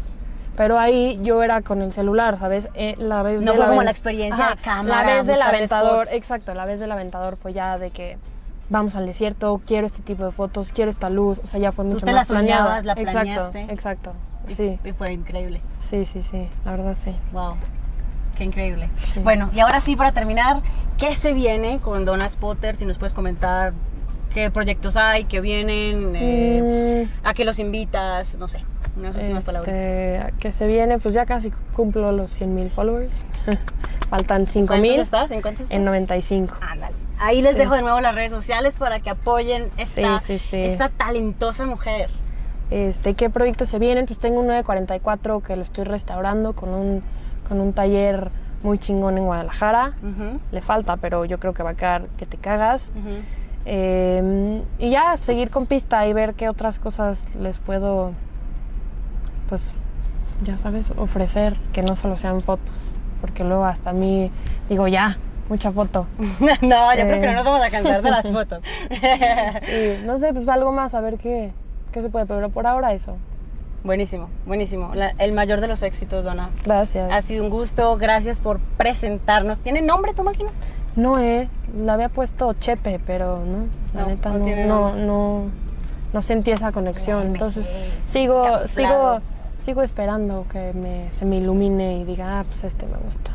Pero 0.57 0.79
ahí 0.79 1.19
yo 1.23 1.43
era 1.43 1.63
con 1.63 1.81
el 1.81 1.93
celular, 1.93 2.37
¿sabes? 2.39 2.69
Eh, 2.75 2.97
la 2.99 3.23
vez 3.23 3.41
No 3.41 3.53
de 3.53 3.57
fue 3.59 3.67
como 3.67 3.81
aven- 3.81 3.85
la 3.85 3.91
experiencia 3.93 4.49
de 4.51 4.57
cámara, 4.57 5.05
La 5.05 5.15
vez 5.17 5.27
del 5.27 5.43
aventador, 5.43 6.09
exacto, 6.11 6.55
la 6.55 6.65
vez 6.65 6.81
del 6.81 6.91
aventador 6.93 7.37
fue 7.37 7.53
ya 7.53 7.79
de 7.79 7.91
que 7.91 8.19
vamos 8.71 8.97
al 8.97 9.05
desierto, 9.07 9.61
quiero 9.67 9.87
este 9.87 10.01
tipo 10.03 10.25
de 10.25 10.33
fotos, 10.33 10.71
quiero 10.73 10.91
esta 10.91 11.11
luz, 11.11 11.39
o 11.45 11.47
sea, 11.47 11.61
ya 11.61 11.73
fue 11.73 11.85
mucho 11.85 12.07
te 12.07 12.13
más 12.13 12.31
la 12.31 12.37
soñabas, 12.37 12.85
la 12.85 12.93
Exacto, 12.93 13.13
planeaste. 13.13 13.63
exacto. 13.73 14.13
Y- 14.49 14.55
Sí, 14.55 14.79
Y 14.85 14.93
fue 14.93 15.13
increíble. 15.13 15.61
sí, 15.89 16.05
sí, 16.07 16.23
sí, 16.31 16.49
la 16.65 16.71
verdad 16.73 16.97
sí. 17.05 17.15
Wow. 17.33 17.57
Qué 18.37 18.45
increíble. 18.45 18.89
Sí. 19.13 19.21
Bueno, 19.21 19.51
y 19.53 19.61
ahora 19.61 19.81
sí, 19.83 19.97
para 19.97 20.13
terminar, 20.13 20.63
¿qué 20.97 21.15
se 21.15 21.35
viene 21.35 21.79
con 21.81 22.05
Donna 22.07 22.27
Spotter? 22.29 22.75
Si 22.77 22.87
nos 22.87 22.97
puedes 22.97 23.13
comentar 23.13 23.75
qué 24.33 24.51
proyectos 24.51 24.97
hay, 24.97 25.25
qué 25.25 25.41
vienen, 25.43 26.13
eh, 26.17 27.07
Mm, 27.23 27.27
a 27.27 27.35
qué 27.35 27.45
los 27.45 27.59
invitas, 27.59 28.37
no 28.37 28.49
sé, 28.49 28.65
unas 28.97 29.15
últimas 29.15 29.45
palabras. 29.45 29.69
este, 29.75 30.33
que 30.39 30.53
se 30.53 30.67
viene, 30.67 30.99
pues 30.99 31.15
ya 31.15 31.27
casi 31.27 31.51
cumplo 31.75 32.13
los 32.13 32.31
100 32.31 32.55
mil 32.55 32.71
followers. 32.71 33.13
Faltan 34.09 34.47
5 34.47 34.69
¿Cuántos 34.69 34.91
mil 34.91 35.01
estás? 35.01 35.31
¿En 35.33 35.39
estás? 35.39 35.71
en 35.71 35.85
95. 35.85 36.55
Ándale. 36.61 36.95
Ahí 37.21 37.43
les 37.43 37.53
Sí. 37.53 37.59
dejo 37.59 37.75
de 37.75 37.83
nuevo 37.83 38.01
las 38.01 38.15
redes 38.15 38.31
sociales 38.31 38.77
para 38.77 38.99
que 39.01 39.11
apoyen 39.11 39.69
esta, 39.77 40.21
Sí, 40.21 40.39
sí, 40.39 40.47
sí. 40.51 40.57
esta 40.63 40.89
talentosa 40.89 41.67
mujer. 41.67 42.09
Este, 42.71 43.15
¿Qué 43.15 43.29
proyectos 43.31 43.69
se 43.69 43.79
vienen? 43.79 44.07
Pues 44.07 44.19
tengo 44.19 44.41
un 44.41 44.47
944 44.47 45.41
que 45.41 45.57
lo 45.57 45.63
estoy 45.63 45.85
restaurando 45.85 46.55
con 46.55 46.71
un, 46.71 47.03
con 47.49 47.61
un 47.61 47.73
taller 47.73 48.31
muy 48.63 48.79
chingón 48.79 49.19
en 49.19 49.25
Guadalajara. 49.25 49.93
Le 50.53 50.61
falta, 50.63 50.97
pero 50.97 51.25
yo 51.25 51.39
creo 51.39 51.53
que 51.53 51.63
va 51.63 51.71
a 51.71 51.75
quedar 51.75 52.07
que 52.17 52.27
te 52.27 52.37
cagas. 52.37 52.91
Eh, 53.67 54.63
y 54.79 54.91
ya, 54.91 55.17
seguir 55.19 55.51
con 55.51 55.67
pista 55.67 56.07
y 56.07 56.13
ver 56.13 56.35
qué 56.35 56.49
otras 56.49 56.79
cosas 56.79 57.27
les 57.35 57.59
puedo, 57.59 58.13
pues, 59.49 59.61
ya 60.45 60.57
sabes, 60.57 60.93
ofrecer, 60.97 61.57
que 61.73 61.83
no 61.83 61.97
solo 61.97 62.17
sean 62.17 62.41
fotos. 62.41 62.91
Porque 63.21 63.45
luego 63.45 63.65
hasta 63.67 63.91
a 63.91 63.93
mí 63.93 64.31
digo, 64.69 64.89
ya, 64.89 65.19
mucha 65.51 65.71
foto. 65.71 66.07
no, 66.63 66.95
yo 66.95 67.03
creo 67.03 67.21
que 67.21 67.27
Eh. 67.27 67.27
no 67.27 67.33
nos 67.35 67.45
vamos 67.45 67.63
a 67.63 67.69
cansar 67.71 68.01
de 68.03 68.11
las 68.11 68.23
fotos. 68.33 68.61
Y 68.91 70.03
no 70.07 70.19
sé, 70.19 70.33
pues 70.33 70.49
algo 70.49 70.73
más, 70.73 70.95
a 70.95 71.01
ver 71.03 71.19
qué, 71.19 71.53
qué 71.93 72.01
se 72.01 72.09
puede, 72.09 72.25
pero 72.27 72.49
por 72.49 72.67
ahora 72.67 72.95
eso. 72.95 73.17
buenísimo, 73.85 74.29
buenísimo. 74.47 74.95
La- 74.95 75.13
el 75.19 75.33
mayor 75.33 75.61
de 75.61 75.67
los 75.69 75.83
éxitos, 75.83 76.25
Donna. 76.25 76.51
Gracias. 76.65 77.11
Ha 77.11 77.21
sido 77.23 77.45
un 77.45 77.51
gusto, 77.51 77.97
gracias 77.99 78.41
por 78.41 78.59
presentarnos. 78.79 79.61
¿Tiene 79.61 79.83
nombre 79.83 80.15
tu 80.15 80.23
máquina? 80.23 80.51
No, 80.97 81.19
eh, 81.19 81.49
le 81.77 81.91
había 81.91 82.09
puesto 82.09 82.53
Chepe, 82.55 83.01
pero 83.07 83.39
no, 83.45 83.67
la 83.95 84.03
No, 84.03 84.07
neta 84.09 84.31
no 84.31 84.39
no, 84.39 84.45
tiene 84.45 84.65
no, 84.67 84.81
nombre. 84.81 85.05
no, 85.07 85.43
no 86.13 86.23
sentí 86.23 86.51
esa 86.51 86.73
conexión. 86.73 87.21
Ay, 87.23 87.27
Entonces 87.29 87.67
sigo, 88.01 88.45
sigo, 88.69 89.21
sigo 89.65 89.83
esperando 89.83 90.47
que 90.53 90.73
me, 90.75 91.09
se 91.19 91.25
me 91.25 91.37
ilumine 91.37 91.99
y 91.99 92.05
diga, 92.05 92.41
ah, 92.41 92.45
pues 92.49 92.65
este 92.65 92.87
me 92.87 92.97
gusta. 92.99 93.31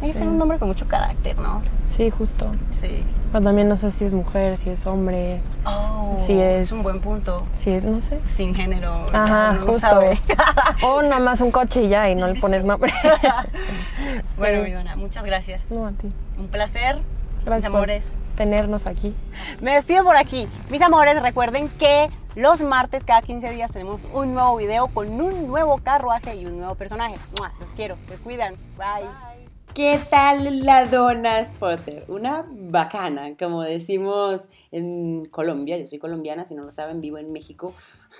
Hay 0.00 0.08
que 0.08 0.14
ser 0.14 0.28
un 0.28 0.38
nombre 0.38 0.58
con 0.58 0.68
mucho 0.68 0.86
carácter, 0.86 1.36
¿no? 1.38 1.60
Sí, 1.86 2.10
justo. 2.10 2.52
Sí. 2.70 3.02
Pero 3.32 3.44
también 3.44 3.68
no 3.68 3.76
sé 3.76 3.90
si 3.90 4.04
es 4.04 4.12
mujer, 4.12 4.56
si 4.56 4.70
es 4.70 4.86
hombre, 4.86 5.40
Oh, 5.64 6.16
Sí, 6.26 6.32
es- 6.40 6.68
es 6.68 6.72
un 6.72 6.82
buen 6.82 7.00
punto. 7.00 7.44
si 7.58 7.70
es, 7.72 7.84
no 7.84 8.00
sé. 8.00 8.20
Sin 8.24 8.54
género. 8.54 9.06
Ajá, 9.12 9.52
no 9.52 9.60
justo. 9.66 9.78
sabe. 9.80 10.18
o 10.82 11.02
nada 11.02 11.20
más 11.20 11.40
un 11.40 11.50
coche 11.50 11.82
y 11.82 11.88
ya, 11.88 12.08
y 12.10 12.14
no 12.14 12.26
le 12.28 12.40
pones 12.40 12.64
nombre. 12.64 12.92
bueno, 14.36 14.58
Sí. 14.58 14.64
mi 14.64 14.72
dona, 14.72 14.96
muchas 14.96 15.24
gracias. 15.24 15.70
No, 15.70 15.86
a 15.86 15.92
ti. 15.92 16.10
Un 16.38 16.48
placer. 16.48 16.98
Gracias 17.44 17.70
mis 17.70 17.76
amores. 17.76 18.08
tenernos 18.36 18.86
aquí. 18.86 19.14
Me 19.60 19.74
despido 19.74 20.04
por 20.04 20.16
aquí. 20.16 20.48
Mis 20.70 20.80
amores, 20.82 21.20
recuerden 21.22 21.68
que 21.70 22.08
los 22.36 22.60
martes, 22.60 23.02
cada 23.04 23.22
15 23.22 23.50
días, 23.50 23.70
tenemos 23.72 24.00
un 24.12 24.34
nuevo 24.34 24.56
video 24.56 24.86
con 24.88 25.08
un 25.20 25.48
nuevo 25.48 25.78
carruaje 25.78 26.36
y 26.36 26.46
un 26.46 26.58
nuevo 26.58 26.74
personaje. 26.76 27.16
¡Mua! 27.36 27.52
Los 27.60 27.68
quiero, 27.70 27.96
se 28.08 28.16
cuidan. 28.16 28.54
Bye. 28.76 29.37
¿Qué 29.74 29.98
tal 30.10 30.64
la 30.64 30.86
Donna 30.86 31.42
Spotter? 31.44 32.04
Una 32.08 32.44
bacana, 32.50 33.36
como 33.38 33.62
decimos 33.62 34.48
en 34.72 35.26
Colombia. 35.26 35.78
Yo 35.78 35.86
soy 35.86 35.98
colombiana, 35.98 36.44
si 36.44 36.54
no 36.54 36.64
lo 36.64 36.72
saben, 36.72 37.00
vivo 37.00 37.18
en 37.18 37.32
México. 37.32 37.74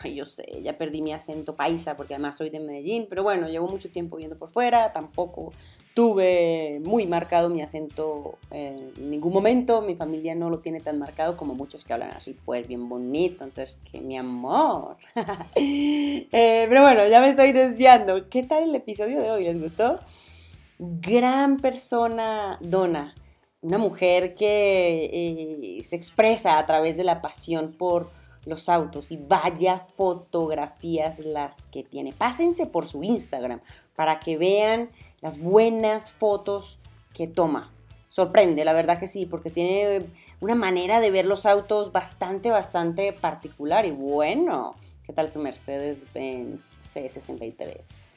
Yo 0.04 0.26
sé, 0.26 0.62
ya 0.62 0.78
perdí 0.78 1.02
mi 1.02 1.12
acento 1.12 1.56
paisa 1.56 1.96
porque 1.96 2.14
además 2.14 2.36
soy 2.36 2.50
de 2.50 2.60
Medellín, 2.60 3.06
pero 3.10 3.24
bueno, 3.24 3.48
llevo 3.48 3.66
mucho 3.66 3.90
tiempo 3.90 4.16
viviendo 4.16 4.38
por 4.38 4.50
fuera, 4.50 4.92
tampoco 4.92 5.52
tuve 5.94 6.80
muy 6.84 7.08
marcado 7.08 7.48
mi 7.48 7.62
acento 7.62 8.38
en 8.52 8.92
ningún 9.10 9.32
momento. 9.32 9.80
Mi 9.82 9.96
familia 9.96 10.36
no 10.36 10.50
lo 10.50 10.60
tiene 10.60 10.78
tan 10.78 11.00
marcado 11.00 11.36
como 11.36 11.54
muchos 11.54 11.84
que 11.84 11.92
hablan 11.92 12.12
así, 12.12 12.36
pues 12.44 12.68
bien 12.68 12.88
bonito, 12.88 13.42
entonces 13.42 13.80
que 13.90 14.00
mi 14.00 14.16
amor. 14.16 14.96
Eh, 16.30 16.66
pero 16.68 16.82
bueno, 16.82 17.06
ya 17.08 17.20
me 17.20 17.30
estoy 17.30 17.52
desviando. 17.52 18.28
¿Qué 18.28 18.44
tal 18.44 18.62
el 18.62 18.74
episodio 18.74 19.20
de 19.20 19.30
hoy? 19.30 19.44
¿Les 19.44 19.60
gustó? 19.60 19.98
Gran 20.78 21.56
persona 21.56 22.58
Donna, 22.60 23.14
una 23.60 23.78
mujer 23.78 24.34
que 24.34 25.78
eh, 25.78 25.84
se 25.84 25.96
expresa 25.96 26.58
a 26.58 26.66
través 26.66 26.96
de 26.96 27.04
la 27.04 27.20
pasión 27.20 27.72
por 27.76 28.10
los 28.46 28.68
autos 28.68 29.10
y 29.10 29.16
vaya 29.16 29.78
fotografías 29.78 31.18
las 31.18 31.66
que 31.66 31.82
tiene. 31.82 32.12
Pásense 32.12 32.66
por 32.66 32.88
su 32.88 33.02
Instagram 33.02 33.60
para 33.96 34.20
que 34.20 34.38
vean 34.38 34.88
las 35.20 35.38
buenas 35.38 36.10
fotos 36.10 36.78
que 37.12 37.26
toma. 37.26 37.72
Sorprende, 38.06 38.64
la 38.64 38.72
verdad 38.72 38.98
que 38.98 39.06
sí, 39.06 39.26
porque 39.26 39.50
tiene 39.50 40.06
una 40.40 40.54
manera 40.54 41.00
de 41.00 41.10
ver 41.10 41.26
los 41.26 41.44
autos 41.44 41.92
bastante, 41.92 42.50
bastante 42.50 43.12
particular 43.12 43.84
y 43.84 43.90
bueno. 43.90 44.76
¿Qué 45.04 45.12
tal 45.12 45.28
su 45.28 45.40
Mercedes-Benz 45.40 46.76
C63? 46.94 48.07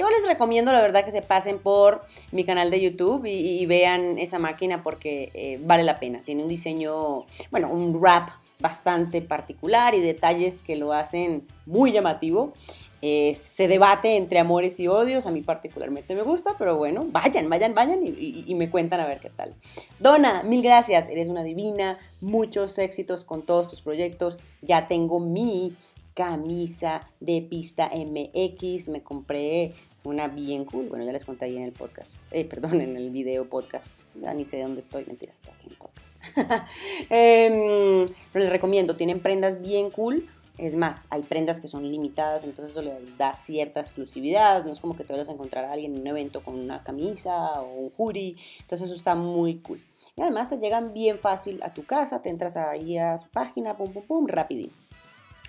Yo 0.00 0.08
les 0.08 0.26
recomiendo, 0.26 0.72
la 0.72 0.80
verdad, 0.80 1.04
que 1.04 1.10
se 1.10 1.20
pasen 1.20 1.58
por 1.58 2.00
mi 2.32 2.44
canal 2.44 2.70
de 2.70 2.80
YouTube 2.80 3.26
y, 3.26 3.60
y 3.60 3.66
vean 3.66 4.18
esa 4.18 4.38
máquina 4.38 4.82
porque 4.82 5.30
eh, 5.34 5.60
vale 5.62 5.82
la 5.82 6.00
pena. 6.00 6.22
Tiene 6.24 6.42
un 6.42 6.48
diseño, 6.48 7.26
bueno, 7.50 7.70
un 7.70 7.92
wrap 8.00 8.30
bastante 8.60 9.20
particular 9.20 9.94
y 9.94 10.00
detalles 10.00 10.62
que 10.62 10.76
lo 10.76 10.94
hacen 10.94 11.46
muy 11.66 11.92
llamativo. 11.92 12.54
eh, 13.02 13.34
se 13.34 13.68
debate 13.68 14.16
entre 14.16 14.38
amores 14.38 14.80
y 14.80 14.88
odios. 14.88 15.26
A 15.26 15.30
mí 15.30 15.42
particularmente 15.42 16.14
me 16.14 16.22
gusta, 16.22 16.54
pero 16.58 16.78
bueno, 16.78 17.02
vayan, 17.04 17.50
vayan, 17.50 17.74
vayan 17.74 18.00
y, 18.02 18.54
me 18.54 18.70
cuentan 18.70 19.00
a 19.00 19.06
ver 19.06 19.20
qué 19.20 19.28
tal. 19.28 19.54
Donna, 19.98 20.42
mil 20.44 20.62
gracias. 20.62 21.08
Eres 21.08 21.28
una 21.28 21.42
divina. 21.42 21.98
Muchos 22.22 22.78
éxitos 22.78 23.22
con 23.24 23.42
todos 23.42 23.68
tus 23.68 23.82
proyectos. 23.82 24.38
Ya 24.62 24.88
tengo 24.88 25.20
mi 25.20 25.76
camisa 26.14 27.06
de 27.20 27.42
pista 27.42 27.90
MX. 27.94 28.88
Me 28.88 29.02
compré 29.02 29.74
una 30.04 30.28
bien 30.28 30.64
cool. 30.64 30.88
Bueno, 30.88 31.04
ya 31.04 31.12
les 31.12 31.24
conté 31.24 31.46
ahí 31.46 31.56
en 31.56 31.62
el 31.62 31.72
podcast. 31.72 32.26
Eh, 32.32 32.44
perdón, 32.44 32.80
en 32.80 32.96
el 32.96 33.10
video 33.10 33.48
podcast. 33.48 34.02
Ya 34.20 34.34
ni 34.34 34.44
sé 34.44 34.60
dónde 34.60 34.80
estoy. 34.80 35.04
Mentiras, 35.04 35.38
estoy 35.38 35.52
aquí 35.54 35.66
en 35.66 35.72
el 35.72 35.78
podcast. 35.78 36.10
Em, 37.10 38.06
pero 38.32 38.44
les 38.44 38.52
recomiendo. 38.52 38.96
Tienen 38.96 39.20
prendas 39.20 39.60
bien 39.60 39.90
cool 39.90 40.28
es 40.60 40.76
más, 40.76 41.06
hay 41.08 41.22
prendas 41.22 41.58
que 41.58 41.68
son 41.68 41.90
limitadas, 41.90 42.44
entonces 42.44 42.72
eso 42.72 42.82
les 42.82 43.16
da 43.16 43.34
cierta 43.34 43.80
exclusividad. 43.80 44.62
No 44.62 44.72
es 44.72 44.80
como 44.80 44.94
que 44.94 45.04
te 45.04 45.12
vayas 45.14 45.30
a 45.30 45.32
encontrar 45.32 45.64
a 45.64 45.72
alguien 45.72 45.94
en 45.94 46.02
un 46.02 46.06
evento 46.06 46.42
con 46.42 46.54
una 46.54 46.82
camisa 46.82 47.62
o 47.62 47.72
un 47.76 47.92
hoodie. 47.96 48.36
Entonces 48.60 48.88
eso 48.88 48.94
está 48.94 49.14
muy 49.14 49.56
cool. 49.60 49.82
Y 50.16 50.20
además 50.20 50.50
te 50.50 50.58
llegan 50.58 50.92
bien 50.92 51.18
fácil 51.18 51.62
a 51.62 51.72
tu 51.72 51.86
casa, 51.86 52.20
te 52.20 52.28
entras 52.28 52.58
ahí 52.58 52.98
a 52.98 53.16
su 53.16 53.30
página, 53.30 53.78
pum, 53.78 53.90
pum, 53.90 54.02
pum, 54.02 54.26
rapidito. 54.26 54.74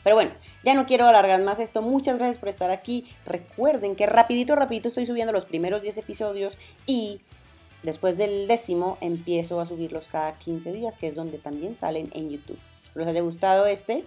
Pero 0.03 0.15
bueno, 0.15 0.31
ya 0.63 0.73
no 0.73 0.85
quiero 0.85 1.07
alargar 1.07 1.41
más 1.41 1.59
esto. 1.59 1.81
Muchas 1.81 2.17
gracias 2.17 2.37
por 2.37 2.49
estar 2.49 2.71
aquí. 2.71 3.05
Recuerden 3.25 3.95
que 3.95 4.05
rapidito, 4.05 4.55
rapidito 4.55 4.87
estoy 4.87 5.05
subiendo 5.05 5.33
los 5.33 5.45
primeros 5.45 5.81
10 5.81 5.97
episodios 5.97 6.57
y 6.85 7.21
después 7.83 8.17
del 8.17 8.47
décimo 8.47 8.97
empiezo 9.01 9.59
a 9.59 9.65
subirlos 9.65 10.07
cada 10.07 10.33
15 10.33 10.71
días, 10.71 10.97
que 10.97 11.07
es 11.07 11.15
donde 11.15 11.37
también 11.37 11.75
salen 11.75 12.09
en 12.13 12.29
YouTube. 12.29 12.59
Les 12.95 13.07
haya 13.07 13.21
gustado 13.21 13.65
este 13.65 14.05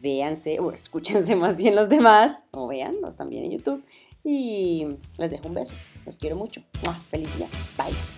véanse 0.00 0.60
o 0.60 0.72
escúchense 0.72 1.36
más 1.36 1.56
bien 1.56 1.74
los 1.74 1.88
demás 1.88 2.44
o 2.50 2.66
véanlos 2.66 3.16
también 3.16 3.44
en 3.44 3.52
YouTube. 3.52 3.84
Y 4.24 4.86
les 5.18 5.30
dejo 5.30 5.48
un 5.48 5.54
beso. 5.54 5.74
Los 6.04 6.16
quiero 6.16 6.36
mucho. 6.36 6.60
¡Feliz 7.10 7.36
día! 7.36 7.46
Bye. 7.76 8.15